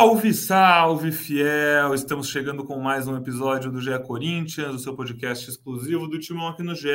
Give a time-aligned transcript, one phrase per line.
[0.00, 1.92] Salve, salve, fiel!
[1.92, 6.48] Estamos chegando com mais um episódio do GE Corinthians, o seu podcast exclusivo do Timão
[6.48, 6.88] aqui no GE.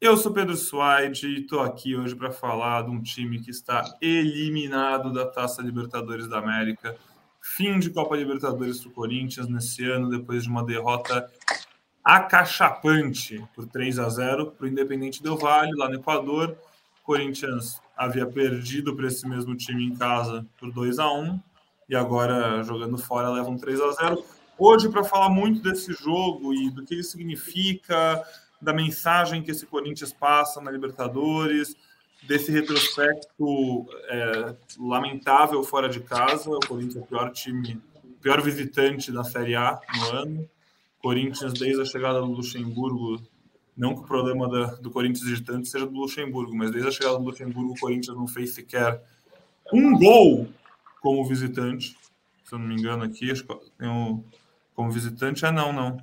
[0.00, 3.96] Eu sou Pedro Suaide e estou aqui hoje para falar de um time que está
[4.02, 6.96] eliminado da Taça Libertadores da América.
[7.40, 11.30] Fim de Copa Libertadores para o Corinthians nesse ano, depois de uma derrota
[12.02, 16.58] acachapante por 3 a 0 para o Independente Del Vale, lá no Equador.
[17.04, 21.40] Corinthians havia perdido para esse mesmo time em casa por 2 a 1
[21.88, 24.24] e agora jogando fora leva um 3 a 0
[24.58, 28.24] Hoje, para falar muito desse jogo e do que ele significa,
[28.60, 31.76] da mensagem que esse Corinthians passa na Libertadores,
[32.26, 36.48] desse retrospecto é, lamentável fora de casa.
[36.48, 37.80] O Corinthians é o pior time,
[38.22, 40.48] pior visitante da Série A no ano.
[41.02, 43.22] Corinthians, desde a chegada do Luxemburgo,
[43.76, 47.18] não que o problema da, do Corinthians visitante seja do Luxemburgo, mas desde a chegada
[47.18, 49.02] do Luxemburgo, o Corinthians não fez sequer
[49.70, 50.48] um gol
[51.00, 51.96] como visitante.
[52.44, 54.24] Se eu não me engano aqui, acho que tem um,
[54.74, 55.44] como visitante.
[55.44, 55.96] Ah, não, não.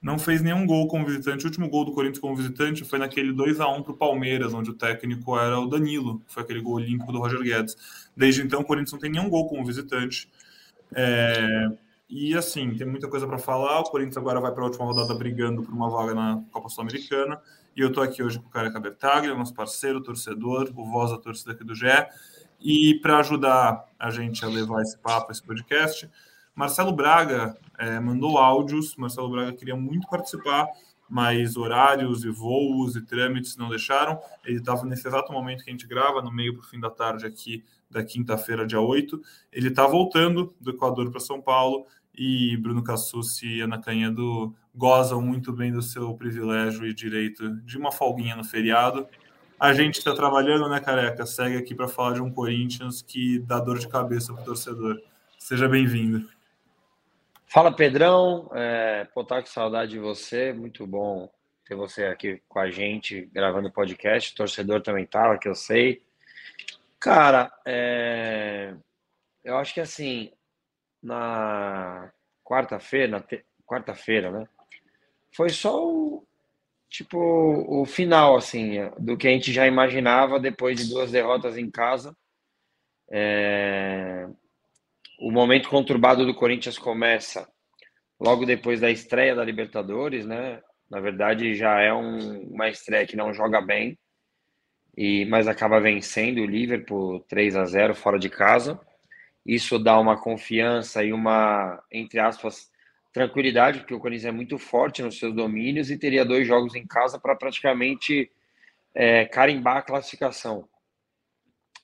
[0.00, 1.44] Não fez nenhum gol como visitante.
[1.44, 4.52] O último gol do Corinthians como visitante foi naquele 2 a 1 para o Palmeiras,
[4.52, 6.20] onde o técnico era o Danilo.
[6.26, 7.76] Foi aquele gol olímpico do Roger Guedes.
[8.16, 10.28] Desde então, o Corinthians não tem nenhum gol como visitante.
[10.94, 11.68] É...
[12.10, 13.80] E assim, tem muita coisa para falar.
[13.80, 17.40] O Corinthians agora vai para a última rodada brigando por uma vaga na Copa Sul-Americana.
[17.74, 21.16] E eu estou aqui hoje com o Careca Bertaglia, nosso parceiro, torcedor, o voz da
[21.16, 21.86] torcida aqui do GE.
[22.62, 26.08] E para ajudar a gente a levar esse papo, esse podcast,
[26.54, 28.94] Marcelo Braga é, mandou áudios.
[28.96, 30.68] Marcelo Braga queria muito participar,
[31.08, 34.20] mas horários e voos e trâmites não deixaram.
[34.44, 36.90] Ele estava nesse exato momento que a gente grava, no meio para o fim da
[36.90, 39.20] tarde aqui da quinta-feira, dia 8.
[39.52, 45.20] Ele está voltando do Equador para São Paulo e Bruno Cassucci e Ana Canhedo gozam
[45.20, 49.06] muito bem do seu privilégio e direito de uma folguinha no feriado
[49.62, 51.24] a gente está trabalhando, né, careca?
[51.24, 55.00] Segue aqui para falar de um Corinthians que dá dor de cabeça para o torcedor.
[55.38, 56.28] Seja bem-vindo.
[57.46, 58.50] Fala, Pedrão.
[58.54, 60.52] É, pô, tá com saudade de você.
[60.52, 61.32] Muito bom
[61.64, 64.32] ter você aqui com a gente gravando podcast.
[64.32, 66.02] O torcedor também tava, que eu sei.
[66.98, 68.74] Cara, é,
[69.44, 70.32] eu acho que assim,
[71.00, 72.10] na
[72.44, 73.44] quarta-feira, te...
[73.64, 74.48] quarta-feira, né?
[75.30, 76.26] Foi só o,
[76.92, 81.70] tipo, o final, assim, do que a gente já imaginava depois de duas derrotas em
[81.70, 82.14] casa.
[83.10, 84.28] É...
[85.18, 87.48] O momento conturbado do Corinthians começa
[88.20, 90.60] logo depois da estreia da Libertadores, né?
[90.90, 93.98] Na verdade, já é um, uma estreia que não joga bem,
[94.96, 98.78] e mas acaba vencendo o Liverpool 3 a 0 fora de casa.
[99.46, 102.70] Isso dá uma confiança e uma, entre aspas,
[103.12, 106.86] tranquilidade, porque o Corinthians é muito forte nos seus domínios e teria dois jogos em
[106.86, 108.30] casa para praticamente
[108.94, 110.68] é, carimbar a classificação.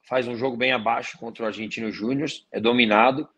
[0.09, 3.29] Faz um jogo bem abaixo contra o Argentino Júnior, é dominado.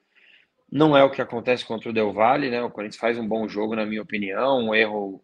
[0.70, 2.62] Não é o que acontece contra o Del Valle, né?
[2.62, 4.68] O Corinthians faz um bom jogo, na minha opinião.
[4.68, 5.20] Um erro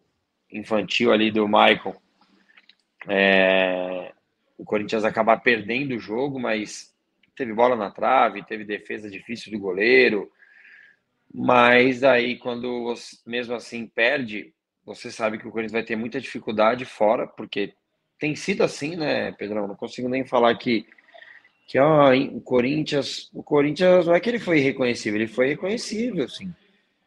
[0.51, 1.95] infantil ali do Michael.
[3.07, 4.11] É...
[4.57, 6.93] O Corinthians acaba perdendo o jogo, mas
[7.33, 10.29] teve bola na trave, teve defesa difícil do goleiro,
[11.33, 14.53] mas aí, quando você, mesmo assim perde,
[14.85, 17.73] você sabe que o Corinthians vai ter muita dificuldade fora, porque
[18.19, 19.67] tem sido assim, né, Pedrão?
[19.67, 20.87] Não consigo nem falar que,
[21.67, 23.29] que ó, o Corinthians.
[23.33, 26.53] O Corinthians não é que ele foi irreconhecível, ele foi reconhecível, sim.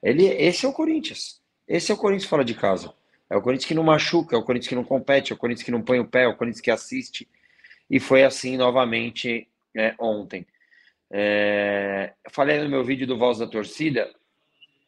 [0.03, 1.41] Ele, esse é o Corinthians.
[1.67, 2.93] Esse é o Corinthians fora de casa.
[3.29, 5.65] É o Corinthians que não machuca, é o Corinthians que não compete, é o Corinthians
[5.65, 7.29] que não põe o pé, é o Corinthians que assiste.
[7.89, 10.47] E foi assim novamente né, ontem.
[11.13, 14.11] É, falei no meu vídeo do Voz da Torcida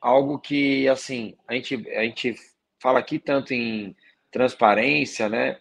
[0.01, 2.35] algo que, assim, a gente, a gente
[2.81, 3.97] fala aqui tanto em
[4.33, 5.57] transparência, né?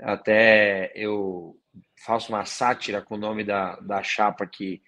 [0.00, 1.54] Até eu
[2.04, 4.80] faço uma sátira com o nome da, da chapa que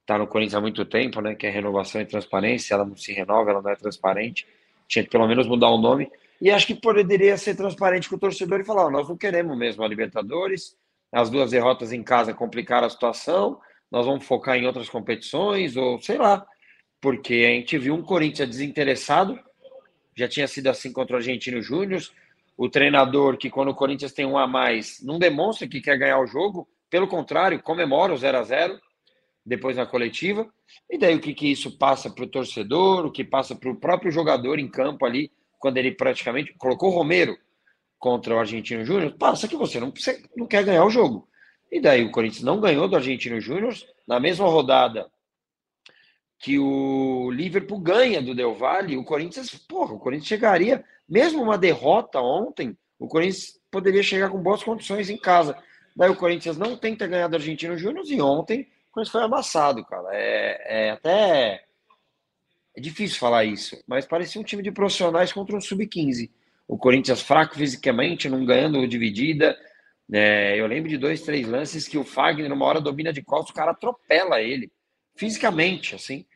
[0.00, 1.34] está no Corinthians há muito tempo, né?
[1.34, 2.74] Que é renovação e transparência.
[2.74, 4.46] Ela não se renova, ela não é transparente.
[4.88, 6.10] Tinha que pelo menos mudar o nome.
[6.40, 9.82] E acho que poderia ser transparente com o torcedor e falar: nós não queremos mesmo
[9.82, 10.76] a Libertadores.
[11.12, 13.60] As duas derrotas em casa complicaram a situação
[13.92, 16.46] nós vamos focar em outras competições, ou sei lá,
[16.98, 19.38] porque a gente viu um Corinthians desinteressado,
[20.16, 22.00] já tinha sido assim contra o Argentino Júnior,
[22.56, 26.18] o treinador que quando o Corinthians tem um a mais, não demonstra que quer ganhar
[26.20, 28.80] o jogo, pelo contrário, comemora o 0 a 0
[29.44, 30.48] depois na coletiva,
[30.88, 33.76] e daí o que, que isso passa para o torcedor, o que passa para o
[33.76, 37.36] próprio jogador em campo ali, quando ele praticamente colocou o Romero
[37.98, 41.28] contra o Argentino Júnior, passa que você não, você não quer ganhar o jogo.
[41.72, 43.74] E daí o Corinthians não ganhou do Argentino Júnior
[44.06, 45.10] na mesma rodada
[46.38, 51.56] que o Liverpool ganha do Del Valle, o Corinthians, porra, o Corinthians chegaria, mesmo uma
[51.56, 55.56] derrota ontem, o Corinthians poderia chegar com boas condições em casa.
[55.96, 59.84] Daí o Corinthians não tenta ganhar do Argentino Júnior e ontem o Corinthians foi amassado,
[59.84, 60.08] cara.
[60.12, 61.64] É, é até
[62.76, 66.28] é difícil falar isso, mas parecia um time de profissionais contra um sub-15.
[66.66, 69.56] O Corinthians fraco fisicamente, não ganhando dividida.
[70.12, 73.50] É, eu lembro de dois, três lances que o Fagner, numa hora, domina de costas,
[73.50, 74.70] o cara atropela ele,
[75.16, 76.26] fisicamente, assim.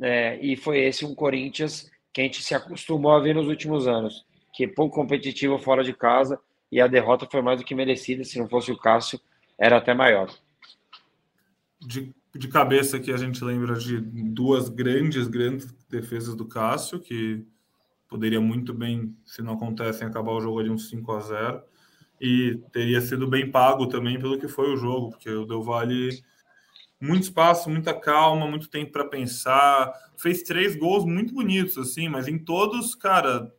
[0.00, 3.88] É, e foi esse um Corinthians que a gente se acostumou a ver nos últimos
[3.88, 4.24] anos,
[4.54, 6.38] que é pouco competitivo fora de casa,
[6.70, 8.22] e a derrota foi mais do que merecida.
[8.22, 9.20] Se não fosse o Cássio,
[9.58, 10.32] era até maior.
[11.80, 17.44] De, de cabeça que a gente lembra de duas grandes, grandes defesas do Cássio, que
[18.08, 21.62] poderia muito bem, se não acontecem, acabar o jogo ali um 5 a 0
[22.20, 26.10] e teria sido bem pago também pelo que foi o jogo, porque o Del Valle
[27.00, 32.26] muito espaço, muita calma, muito tempo para pensar, fez três gols muito bonitos assim, mas
[32.26, 33.52] em todos, cara,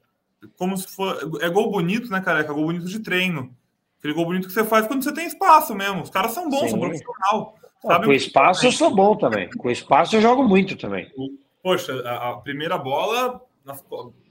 [0.57, 2.39] como se for é gol bonito, né, cara?
[2.39, 3.55] É gol bonito de treino.
[3.99, 6.03] Aquele gol bonito que você faz quando você tem espaço mesmo.
[6.03, 6.69] Os caras são bons, Sim.
[6.69, 7.55] são profissional.
[7.85, 9.49] Ah, com espaço eu sou bom também.
[9.49, 11.11] Com espaço eu jogo muito também.
[11.63, 13.41] Poxa, a, a primeira bola,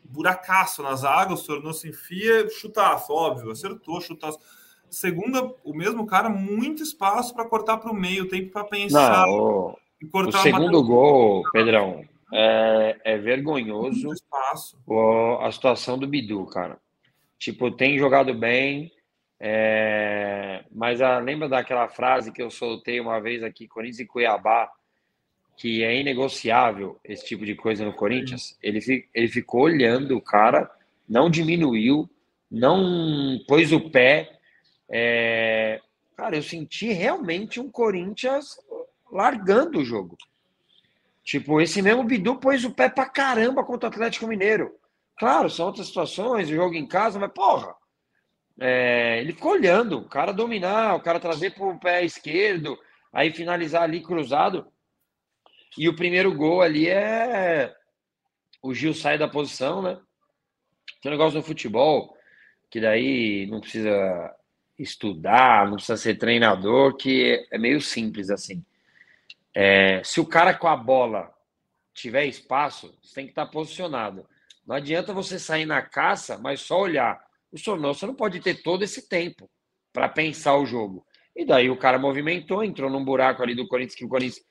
[0.09, 4.39] buracaço nas águas, o tornou se enfia, chutaço, óbvio, acertou, chutaço.
[4.89, 9.27] Segunda, o mesmo cara, muito espaço para cortar para o meio, tempo para pensar.
[9.27, 14.09] Não, o, o segundo gol, Pedrão, é, é vergonhoso
[14.87, 16.79] o, a situação do Bidu, cara.
[17.39, 18.93] Tipo, tem jogado bem,
[19.39, 24.71] é, mas a, lembra daquela frase que eu soltei uma vez aqui, Corinthians e Cuiabá,
[25.57, 28.57] que é inegociável esse tipo de coisa no Corinthians?
[28.63, 30.71] Ele, ele ficou olhando o cara,
[31.09, 32.09] não diminuiu,
[32.51, 34.39] não pôs o pé.
[34.89, 35.81] É,
[36.17, 38.59] cara, eu senti realmente um Corinthians
[39.11, 40.17] largando o jogo.
[41.25, 44.73] Tipo, esse mesmo Bidu pôs o pé pra caramba contra o Atlético Mineiro.
[45.19, 47.75] Claro, são outras situações, o jogo em casa, mas porra,
[48.61, 52.79] é, ele ficou olhando, o cara dominar, o cara trazer para o pé esquerdo,
[53.13, 54.67] aí finalizar ali cruzado.
[55.77, 57.75] E o primeiro gol ali é
[58.63, 59.99] o Gil sai da posição, né?
[61.01, 62.17] Tem um negócio no futebol
[62.71, 64.35] que daí não precisa
[64.79, 68.65] estudar, não precisa ser treinador, que é meio simples assim.
[69.55, 71.33] É, se o cara com a bola
[71.95, 74.27] tiver espaço, você tem que estar posicionado.
[74.67, 77.25] Não adianta você sair na caça, mas só olhar.
[77.53, 79.49] O Sonossa não pode ter todo esse tempo
[79.93, 81.07] para pensar o jogo.
[81.35, 84.45] E daí o cara movimentou, entrou num buraco ali do Corinthians, que o Corinthians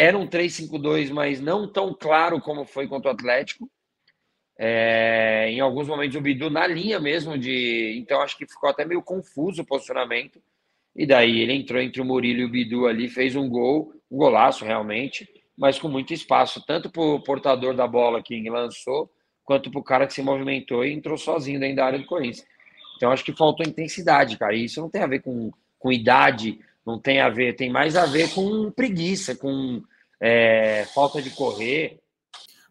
[0.00, 3.70] era um 3-5-2, mas não tão claro como foi contra o Atlético.
[4.58, 7.98] É, em alguns momentos o Bidu na linha mesmo de.
[7.98, 10.40] Então acho que ficou até meio confuso o posicionamento.
[10.96, 14.16] E daí ele entrou entre o Murilo e o Bidu ali, fez um gol, um
[14.16, 19.10] golaço realmente, mas com muito espaço, tanto para o portador da bola que lançou,
[19.44, 22.46] quanto para o cara que se movimentou e entrou sozinho dentro da área do Corinthians.
[22.96, 24.54] Então acho que faltou intensidade, cara.
[24.54, 27.96] E isso não tem a ver com, com idade, não tem a ver, tem mais
[27.96, 29.82] a ver com preguiça, com
[30.20, 31.98] é, falta de correr.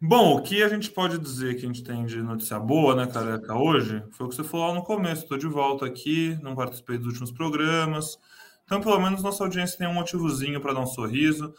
[0.02, 3.06] Bom, o que a gente pode dizer que a gente tem de notícia boa, né,
[3.06, 5.24] careca, hoje, foi o que você falou no começo.
[5.24, 8.18] Estou de volta aqui, não participei dos últimos programas.
[8.64, 11.54] Então, pelo menos, nossa audiência tem um motivozinho para dar um sorriso.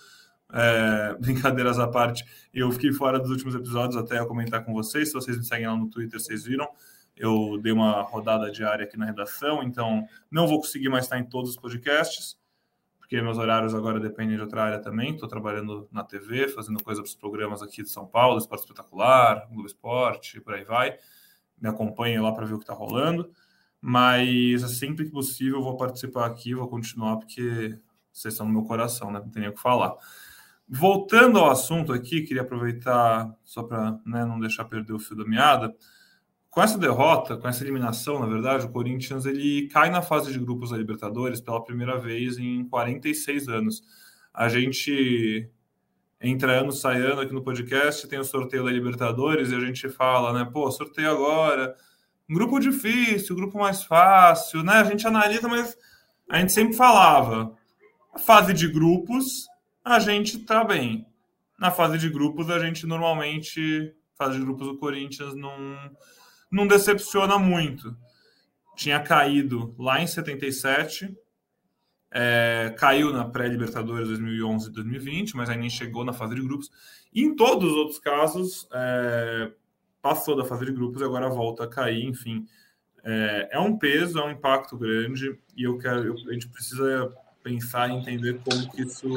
[0.53, 2.25] É, brincadeiras à parte,
[2.55, 5.09] eu fiquei fora dos últimos episódios até eu comentar com vocês.
[5.09, 6.67] Se vocês me seguem lá no Twitter, vocês viram.
[7.15, 11.25] Eu dei uma rodada diária aqui na redação, então não vou conseguir mais estar em
[11.25, 12.38] todos os podcasts,
[13.11, 15.14] porque meus horários agora dependem de outra área também.
[15.14, 19.49] Estou trabalhando na TV, fazendo coisa para os programas aqui de São Paulo, Esporte Espetacular,
[19.50, 20.97] Globo Esporte, por aí vai.
[21.61, 23.29] Me acompanhem lá para ver o que está rolando.
[23.81, 27.76] Mas sempre que possível eu vou participar aqui, vou continuar, porque
[28.12, 29.19] vocês estão no meu coração, né?
[29.19, 29.97] Não tem nem o que falar.
[30.69, 35.25] Voltando ao assunto aqui, queria aproveitar só para né, não deixar perder o fio da
[35.25, 35.75] meada.
[36.50, 40.38] Com essa derrota, com essa eliminação, na verdade, o Corinthians ele cai na fase de
[40.38, 43.83] grupos da Libertadores pela primeira vez em 46 anos.
[44.35, 45.49] A gente
[46.21, 49.88] entra ano, sai ano aqui no podcast, tem o sorteio da Libertadores e a gente
[49.88, 50.50] fala, né?
[50.52, 51.76] Pô, sorteio agora,
[52.28, 54.75] um grupo difícil, um grupo mais fácil, né?
[54.75, 55.76] A gente analisa, mas
[56.28, 57.57] a gente sempre falava,
[58.12, 59.47] a fase de grupos
[59.85, 61.07] a gente tá bem.
[61.59, 65.54] Na fase de grupos, a gente normalmente, fase de grupos do Corinthians não,
[66.50, 67.97] não decepciona muito.
[68.76, 71.16] Tinha caído lá em 77,
[72.12, 76.71] é, caiu na pré-Libertadores 2011 e 2020, mas aí nem chegou na fase de grupos.
[77.12, 79.52] E em todos os outros casos, é,
[80.02, 82.47] passou da fase de grupos e agora volta a cair, enfim.
[83.04, 87.14] É, é um peso, é um impacto grande e eu quero, eu, a gente precisa
[87.42, 89.09] pensar e entender como que isso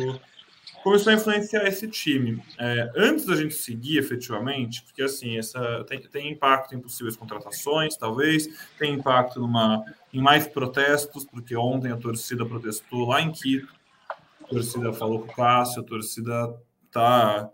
[0.84, 2.44] começou a influenciar esse time.
[2.60, 7.96] É, antes da gente seguir efetivamente, porque assim, essa tem, tem impacto em possíveis contratações,
[7.96, 8.48] talvez,
[8.78, 13.84] tem impacto numa, em mais protestos, porque ontem a torcida protestou lá em Quito
[14.54, 17.50] torcida falou com o Cássio, a torcida está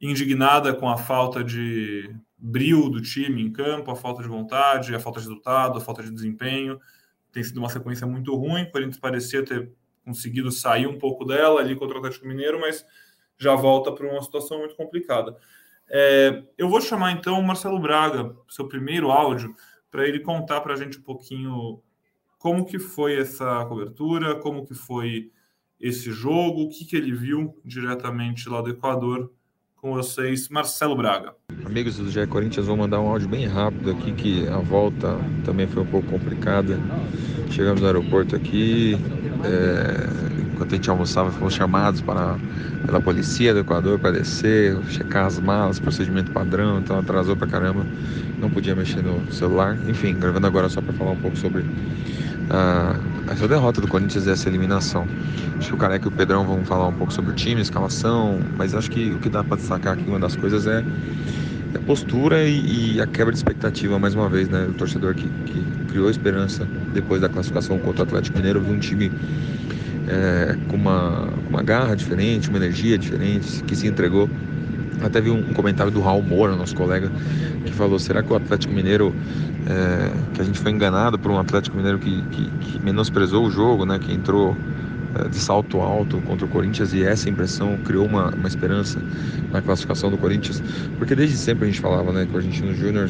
[0.00, 5.00] indignada com a falta de brilho do time em campo, a falta de vontade, a
[5.00, 6.80] falta de resultado, a falta de desempenho.
[7.32, 8.62] Tem sido uma sequência muito ruim.
[8.62, 9.70] O Corinthians parecia ter
[10.08, 12.84] conseguido sair um pouco dela ali contra o Atlético Mineiro, mas
[13.36, 15.36] já volta para uma situação muito complicada.
[15.90, 19.54] É, eu vou chamar então o Marcelo Braga, seu primeiro áudio,
[19.90, 21.80] para ele contar para a gente um pouquinho
[22.38, 25.30] como que foi essa cobertura, como que foi
[25.78, 29.30] esse jogo, o que, que ele viu diretamente lá do Equador
[29.76, 31.34] com vocês, Marcelo Braga.
[31.64, 35.68] Amigos do GE Corinthians, vou mandar um áudio bem rápido aqui, que a volta também
[35.68, 36.78] foi um pouco complicada.
[37.50, 38.96] Chegamos no aeroporto aqui,
[39.44, 42.36] é, enquanto a gente almoçava, fomos chamados para,
[42.84, 47.86] pela polícia do Equador para descer, checar as malas, procedimento padrão, então atrasou para caramba,
[48.40, 49.78] não podia mexer no celular.
[49.86, 51.64] Enfim, gravando agora só para falar um pouco sobre
[52.50, 52.96] a,
[53.30, 55.06] essa derrota do Corinthians e essa eliminação.
[55.58, 58.40] Acho que o Careca e o Pedrão vão falar um pouco sobre o time, escalação,
[58.56, 60.84] mas acho que o que dá para destacar aqui, uma das coisas é,
[61.88, 64.66] postura e, e, a quebra de expectativa, mais uma vez, né?
[64.68, 68.78] O torcedor que, que criou esperança depois da classificação contra o Atlético Mineiro, viu um
[68.78, 69.10] time
[70.06, 74.28] é, com uma, uma garra diferente, uma energia diferente, que se entregou
[75.00, 77.10] até vi um, comentário do Raul Moura, nosso colega,
[77.64, 79.14] que falou: será que o Atlético Mineiro,
[79.66, 83.50] é, que a gente foi enganado por um Atlético Mineiro que, que, que menosprezou o
[83.50, 84.54] jogo, né, que entrou
[85.30, 89.00] de salto alto contra o Corinthians e essa impressão criou uma, uma esperança
[89.52, 90.62] na classificação do Corinthians?
[90.98, 93.08] Porque desde sempre a gente falava né, que o Argentino Júnior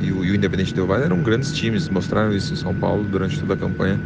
[0.00, 3.04] e o, e o Independente Del Valle eram grandes times, mostraram isso em São Paulo
[3.04, 3.98] durante toda a campanha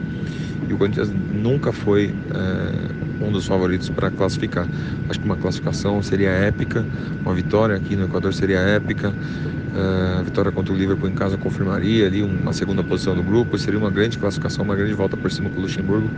[0.68, 4.66] e o Corinthians nunca foi é, um dos favoritos para classificar.
[5.08, 6.84] Acho que uma classificação seria épica,
[7.24, 9.12] uma vitória aqui no Equador seria épica.
[9.78, 13.78] A vitória contra o Liverpool em casa confirmaria ali uma segunda posição do grupo, seria
[13.78, 16.08] uma grande classificação, uma grande volta por cima com o Luxemburgo,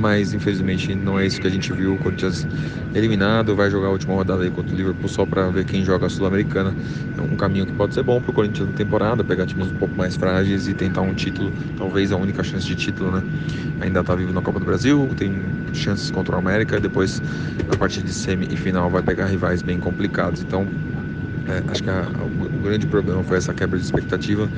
[0.00, 1.94] mas infelizmente não é isso que a gente viu.
[1.94, 2.44] O Corinthians
[2.92, 6.06] eliminado, vai jogar a última rodada aí contra o Liverpool só para ver quem joga
[6.06, 6.74] a Sul-Americana.
[7.16, 9.76] É um caminho que pode ser bom para o Corinthians na temporada, pegar times um
[9.76, 13.22] pouco mais frágeis e tentar um título, talvez a única chance de título, né?
[13.80, 15.40] Ainda está vivo na Copa do Brasil, tem
[15.72, 17.22] chances contra o América, depois
[17.72, 20.42] a partir de semi e final vai pegar rivais bem complicados.
[20.42, 20.66] Então
[21.48, 22.06] é, acho que a,
[22.68, 24.48] grande problema foi essa quebra de expectativa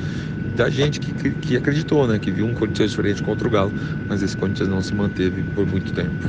[0.56, 2.18] da gente que, que acreditou, né?
[2.18, 3.72] Que viu um Corinthians diferente contra o Galo,
[4.08, 6.28] mas esse Corinthians não se manteve por muito tempo.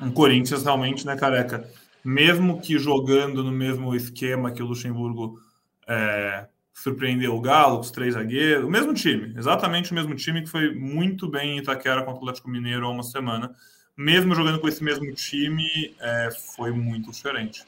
[0.00, 1.64] Um Corinthians realmente, né, careca?
[2.04, 5.38] Mesmo que jogando no mesmo esquema que o Luxemburgo
[5.86, 10.48] é, surpreendeu o Galo, os três zagueiros, o mesmo time, exatamente o mesmo time que
[10.50, 13.54] foi muito bem em Itaquera contra o Atlético Mineiro há uma semana.
[13.96, 17.62] Mesmo jogando com esse mesmo time, é, foi muito diferente.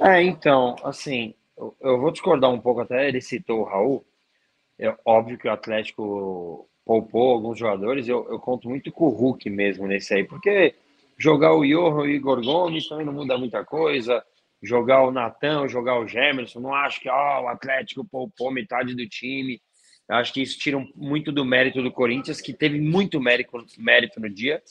[0.00, 1.32] É, então, assim,
[1.80, 4.04] eu, vou discordar um pouco até, ele citou o Raul,
[4.78, 9.48] é óbvio que o Atlético poupou alguns jogadores, eu, eu conto muito com o Hulk
[9.50, 10.74] mesmo nesse aí, porque
[11.16, 14.24] jogar o Johan e o Igor Gomes também não muda muita coisa,
[14.62, 19.08] jogar o Natan, jogar o Gemerson, não acho que ó, o Atlético poupou metade do
[19.08, 19.60] time,
[20.08, 24.20] eu acho que isso tira muito do mérito do Corinthians, que teve muito mérito, mérito
[24.20, 24.62] no dia,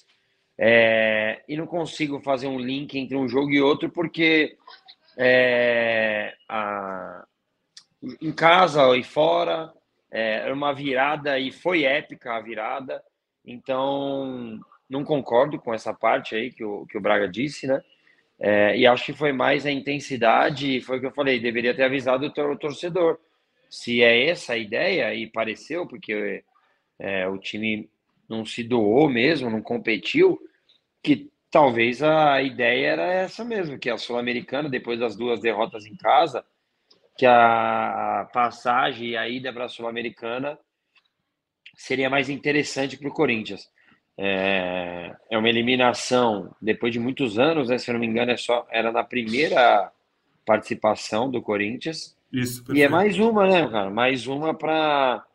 [0.57, 4.57] é, e não consigo fazer um link entre um jogo e outro, porque
[5.17, 7.25] é, a,
[8.21, 9.71] em casa e fora,
[10.11, 13.03] é, era uma virada e foi épica a virada,
[13.45, 17.81] então não concordo com essa parte aí que o, que o Braga disse, né?
[18.39, 21.83] É, e acho que foi mais a intensidade, foi o que eu falei, deveria ter
[21.83, 23.19] avisado o torcedor.
[23.69, 26.43] Se é essa a ideia, e pareceu, porque
[26.97, 27.87] é, o time
[28.27, 30.39] não se doou mesmo, não competiu,
[31.03, 35.95] que talvez a ideia era essa mesmo, que a Sul-Americana, depois das duas derrotas em
[35.95, 36.43] casa,
[37.17, 40.57] que a passagem e a ida para a Sul-Americana
[41.75, 43.69] seria mais interessante para o Corinthians.
[44.17, 48.37] É, é, uma eliminação depois de muitos anos, né, se eu não me engano, é
[48.37, 49.91] só, era na primeira
[50.45, 52.15] participação do Corinthians.
[52.31, 53.89] Isso, e é mais uma, né, cara?
[53.89, 55.25] Mais uma para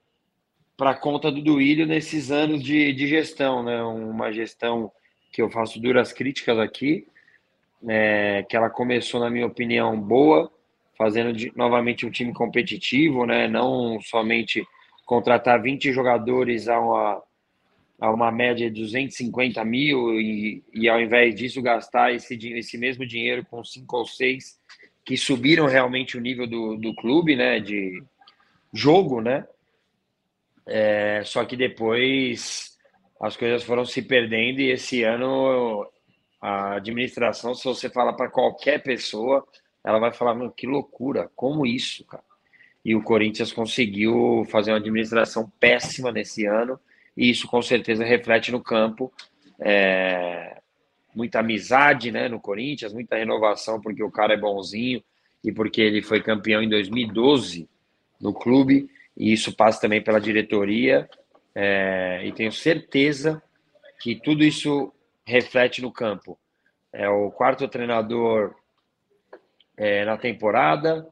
[0.76, 3.82] para conta do Duílio nesses anos de, de gestão, né?
[3.82, 4.92] Uma gestão
[5.36, 7.06] que eu faço duras críticas aqui,
[7.86, 10.50] é, que ela começou, na minha opinião, boa,
[10.96, 13.46] fazendo de, novamente um time competitivo, né?
[13.46, 14.66] não somente
[15.04, 17.22] contratar 20 jogadores a uma,
[18.00, 23.06] a uma média de 250 mil e, e ao invés disso gastar esse, esse mesmo
[23.06, 24.58] dinheiro com cinco ou seis
[25.04, 28.02] que subiram realmente o nível do, do clube, né, de
[28.72, 29.46] jogo, né,
[30.66, 32.75] é, só que depois
[33.20, 35.88] as coisas foram se perdendo e esse ano
[36.40, 39.46] a administração, se você fala para qualquer pessoa,
[39.82, 42.22] ela vai falar, meu, que loucura, como isso, cara?
[42.84, 46.78] E o Corinthians conseguiu fazer uma administração péssima nesse ano,
[47.16, 49.12] e isso com certeza reflete no campo.
[49.58, 50.60] É...
[51.14, 55.02] muita amizade né, no Corinthians, muita renovação, porque o cara é bonzinho
[55.42, 57.68] e porque ele foi campeão em 2012
[58.20, 61.08] no clube, e isso passa também pela diretoria,
[61.58, 63.42] é, e tenho certeza
[63.98, 64.92] que tudo isso
[65.24, 66.38] reflete no campo.
[66.92, 68.54] É o quarto treinador
[69.74, 71.08] é, na temporada,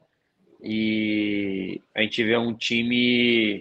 [0.61, 3.59] e a gente vê um time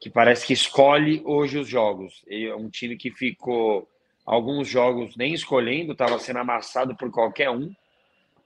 [0.00, 2.24] que parece que escolhe hoje os jogos.
[2.28, 3.88] É um time que ficou
[4.26, 7.72] alguns jogos nem escolhendo, estava sendo amassado por qualquer um.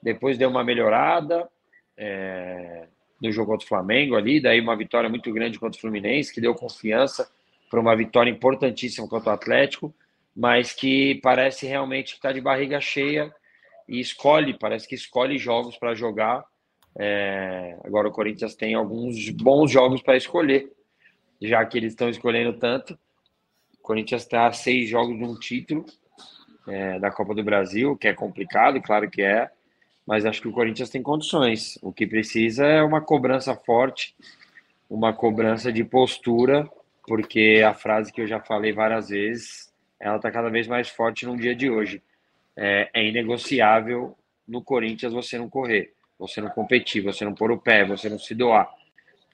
[0.02, 1.48] Depois deu uma melhorada
[1.96, 2.88] é,
[3.22, 6.42] no jogo contra o Flamengo ali, daí uma vitória muito grande contra o Fluminense, que
[6.42, 7.32] deu confiança
[7.74, 9.92] para uma vitória importantíssima contra o Atlético,
[10.34, 13.34] mas que parece realmente que está de barriga cheia
[13.88, 16.44] e escolhe, parece que escolhe jogos para jogar.
[16.96, 20.70] É, agora o Corinthians tem alguns bons jogos para escolher,
[21.42, 22.96] já que eles estão escolhendo tanto.
[23.76, 25.84] O Corinthians está a seis jogos de um título
[26.68, 29.50] é, da Copa do Brasil, que é complicado, claro que é,
[30.06, 31.76] mas acho que o Corinthians tem condições.
[31.82, 34.14] O que precisa é uma cobrança forte,
[34.88, 36.70] uma cobrança de postura,
[37.06, 41.26] porque a frase que eu já falei várias vezes, ela está cada vez mais forte
[41.26, 42.02] no dia de hoje.
[42.56, 47.58] É, é inegociável no Corinthians você não correr, você não competir, você não pôr o
[47.58, 48.68] pé, você não se doar.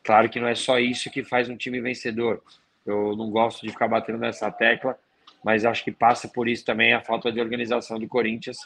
[0.02, 2.42] Claro que não é só isso que faz um time vencedor.
[2.86, 4.98] Eu não gosto de ficar batendo nessa tecla,
[5.44, 8.58] mas acho que passa por isso também a falta de organização do Corinthians.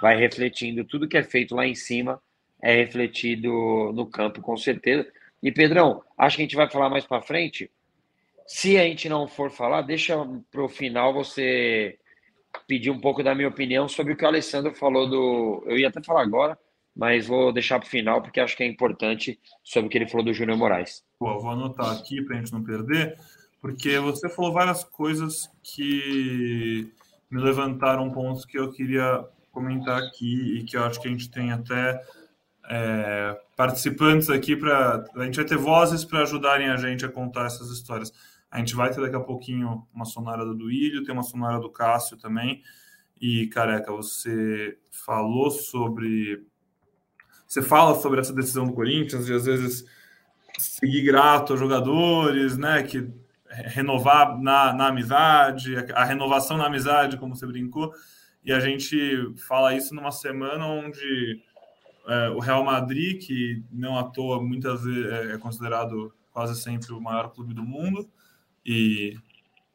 [0.00, 2.20] Vai refletindo tudo que é feito lá em cima,
[2.62, 5.06] é refletido no campo, com certeza.
[5.42, 7.70] E Pedrão, acho que a gente vai falar mais para frente.
[8.48, 10.16] Se a gente não for falar, deixa
[10.50, 11.98] para o final você
[12.66, 15.62] pedir um pouco da minha opinião sobre o que o Alessandro falou do.
[15.66, 16.58] Eu ia até falar agora,
[16.96, 20.08] mas vou deixar para o final porque acho que é importante sobre o que ele
[20.08, 21.04] falou do Júnior Moraes.
[21.18, 23.18] Pô, vou anotar aqui para a gente não perder,
[23.60, 26.90] porque você falou várias coisas que
[27.30, 31.30] me levantaram pontos que eu queria comentar aqui e que eu acho que a gente
[31.30, 32.00] tem até
[32.70, 37.46] é, participantes aqui para a gente vai ter vozes para ajudarem a gente a contar
[37.46, 38.12] essas histórias.
[38.50, 41.70] A gente vai ter daqui a pouquinho uma sonora do Duílio, tem uma sonora do
[41.70, 42.62] Cássio também.
[43.20, 46.46] E careca, você falou sobre
[47.46, 49.84] você fala sobre essa decisão do Corinthians e às vezes
[50.58, 52.82] seguir grato aos jogadores, né?
[52.82, 53.10] Que
[53.48, 57.92] renovar na, na amizade, a renovação na amizade, como você brincou,
[58.44, 58.98] e a gente
[59.46, 61.42] fala isso numa semana onde
[62.06, 66.92] é, o Real Madrid, que não à toa muitas vezes é, é considerado quase sempre
[66.92, 68.08] o maior clube do mundo,
[68.68, 69.16] e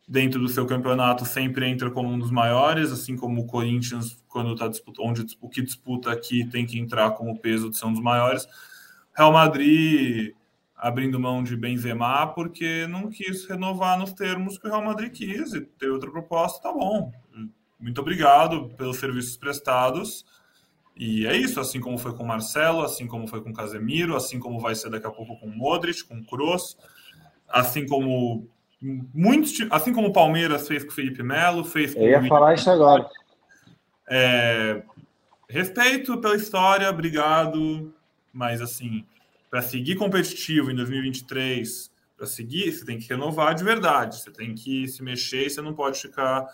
[0.08, 4.54] dentro do seu campeonato sempre entra como um dos maiores, assim como o Corinthians, quando
[4.54, 7.88] está disputando, onde o que disputa aqui tem que entrar com o peso de ser
[7.88, 8.48] um dos maiores.
[9.18, 10.36] Real Madrid
[10.76, 15.54] abrindo mão de Benzema porque não quis renovar nos termos que o Real Madrid quis
[15.54, 17.12] e ter outra proposta, tá bom.
[17.80, 20.24] Muito obrigado pelos serviços prestados.
[20.96, 24.60] E é isso, assim como foi com Marcelo, assim como foi com Casemiro, assim como
[24.60, 26.78] vai ser daqui a pouco com Modric, com Kroos,
[27.50, 28.48] assim como
[29.14, 32.28] muitos, assim como o Palmeiras fez com o Felipe Melo, fez com Eu ia o
[32.28, 33.10] falar isso agora.
[34.10, 34.84] É,
[35.50, 37.94] respeito pela história, obrigado,
[38.34, 39.06] mas assim,
[39.50, 44.54] para seguir competitivo em 2023, para seguir, você tem que renovar de verdade, você tem
[44.54, 46.46] que se mexer, você não pode ficar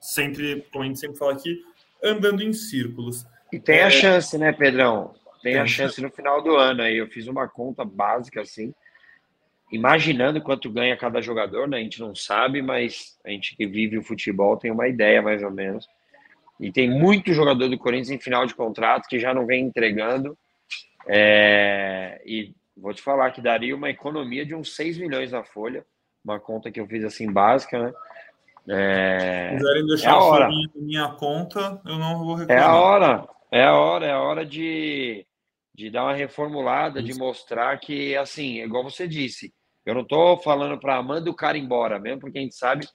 [0.00, 1.62] sempre, como a gente sempre fala aqui,
[2.02, 3.26] andando em círculos.
[3.52, 5.14] E tem a é, chance, né, Pedrão?
[5.42, 6.96] Tem, tem a chance no final do ano aí.
[6.96, 8.74] Eu fiz uma conta básica assim
[9.74, 11.78] imaginando quanto ganha cada jogador, né?
[11.78, 15.42] A gente não sabe, mas a gente que vive o futebol tem uma ideia mais
[15.42, 15.86] ou menos.
[16.60, 20.38] E tem muito jogador do Corinthians em final de contrato que já não vem entregando.
[21.06, 22.22] É...
[22.24, 25.84] E vou te falar que daria uma economia de uns 6 milhões na folha,
[26.24, 27.92] uma conta que eu fiz assim básica, né?
[28.68, 29.50] É...
[29.50, 30.48] Se quiserem deixar é a hora.
[30.48, 32.62] Minha, minha conta, eu não vou reclamar.
[32.62, 35.26] É a hora, é a hora, é a hora de,
[35.74, 37.12] de dar uma reformulada, Isso.
[37.12, 39.52] de mostrar que, assim, igual você disse,
[39.84, 42.86] eu não estou falando para mandar o cara embora, mesmo porque a gente sabe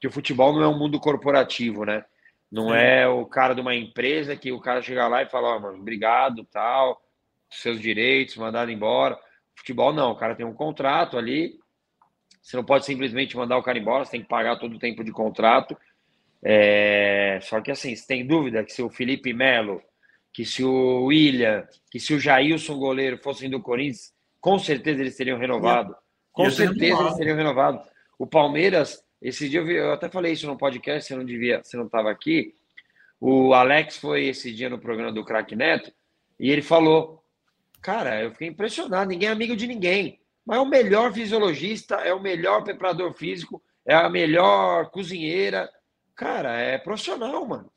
[0.00, 2.04] que o futebol não é um mundo corporativo, né?
[2.50, 2.76] Não Sim.
[2.76, 5.60] é o cara de uma empresa que o cara chega lá e fala, ó, oh,
[5.60, 7.02] mano, obrigado, tal,
[7.50, 9.18] seus direitos, mandado embora.
[9.56, 11.58] Futebol não, o cara tem um contrato ali,
[12.40, 15.02] você não pode simplesmente mandar o cara embora, você tem que pagar todo o tempo
[15.02, 15.76] de contrato.
[16.42, 17.40] É...
[17.42, 19.82] Só que assim, você tem dúvida que se o Felipe Melo,
[20.32, 25.16] que se o William, que se o Jailson goleiro fossem do Corinthians, com certeza eles
[25.16, 25.96] teriam renovado.
[26.36, 27.88] Com certeza eles seriam renovados.
[28.18, 31.62] O Palmeiras, esse dia eu, vi, eu, até falei isso no podcast, você não devia,
[31.64, 32.54] você não estava aqui.
[33.18, 35.90] O Alex foi esse dia no programa do Crack Neto
[36.38, 37.24] e ele falou:
[37.80, 40.20] Cara, eu fiquei impressionado, ninguém é amigo de ninguém.
[40.44, 45.70] Mas é o melhor fisiologista, é o melhor preparador físico, é a melhor cozinheira.
[46.14, 47.72] Cara, é profissional, mano.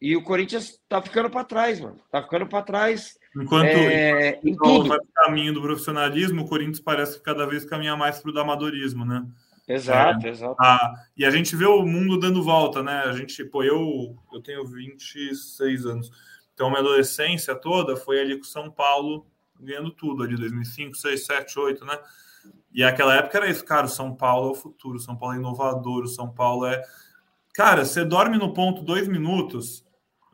[0.00, 2.00] E o Corinthians tá ficando para trás, mano.
[2.10, 3.16] Tá ficando para trás.
[3.36, 4.88] Enquanto é, tudo.
[4.88, 8.32] vai para o caminho do profissionalismo, o Corinthians parece que cada vez caminha mais para
[8.32, 9.26] o amadorismo, né?
[9.68, 10.56] Exato, é, exato.
[10.58, 13.02] A, e a gente vê o mundo dando volta, né?
[13.04, 16.10] A gente, pô, eu, eu tenho 26 anos.
[16.54, 19.26] Então, minha adolescência toda foi ali com São Paulo
[19.60, 21.98] ganhando tudo ali, 2005, 6, 7, 8, né?
[22.72, 25.34] E aquela época era isso, cara, o São Paulo é o futuro, o São Paulo
[25.34, 26.82] é inovador, o São Paulo é...
[27.54, 29.85] Cara, você dorme no ponto dois minutos,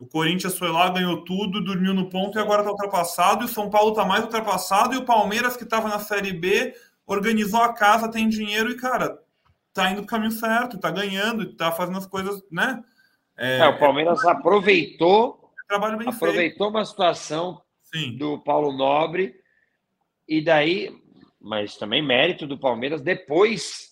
[0.02, 3.48] o Corinthians foi lá, ganhou tudo, dormiu no ponto e agora está ultrapassado, e o
[3.48, 6.74] São Paulo está mais ultrapassado, e o Palmeiras, que estava na Série B,
[7.06, 9.16] organizou a casa, tem dinheiro e, cara,
[9.72, 12.82] tá indo pro caminho certo, tá ganhando, tá fazendo as coisas, né?
[13.38, 14.30] É, é o Palmeiras é...
[14.30, 16.68] aproveitou, trabalho bem aproveitou feito.
[16.68, 17.62] uma situação
[17.94, 18.16] Sim.
[18.16, 19.36] do Paulo Nobre,
[20.26, 20.90] e daí,
[21.40, 23.91] mas também mérito do Palmeiras, depois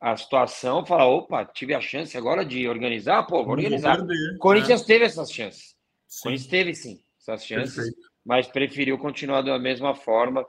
[0.00, 3.96] a situação, fala, opa, tive a chance agora de organizar, pô, vou organizar.
[3.96, 4.86] Perder, Corinthians né?
[4.86, 5.76] teve essas chances.
[6.06, 6.22] Sim.
[6.22, 7.98] Corinthians teve sim essas chances, Perfeito.
[8.24, 10.46] mas preferiu continuar da mesma forma,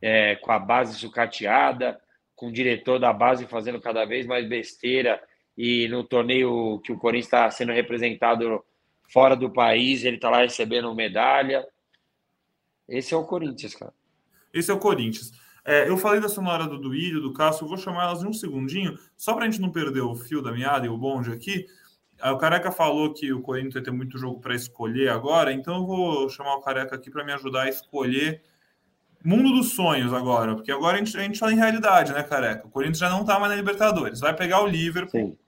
[0.00, 2.00] é, com a base sucateada,
[2.34, 5.22] com o diretor da base fazendo cada vez mais besteira
[5.56, 8.64] e no torneio que o Corinthians está sendo representado
[9.12, 11.66] fora do país, ele está lá recebendo medalha.
[12.88, 13.92] Esse é o Corinthians, cara.
[14.52, 15.30] Esse é o Corinthians.
[15.64, 18.32] É, eu falei da sonora do Duílio, do Cássio, eu vou chamar elas em um
[18.32, 21.66] segundinho, só para a gente não perder o fio da meada e o bonde aqui.
[22.24, 25.86] O Careca falou que o Corinthians vai ter muito jogo para escolher agora, então eu
[25.86, 28.42] vou chamar o Careca aqui para me ajudar a escolher
[29.24, 32.66] mundo dos sonhos agora, porque agora a gente, a gente fala em realidade, né, Careca?
[32.66, 35.38] O Corinthians já não tá mais na Libertadores, vai pegar o Liverpool Sim.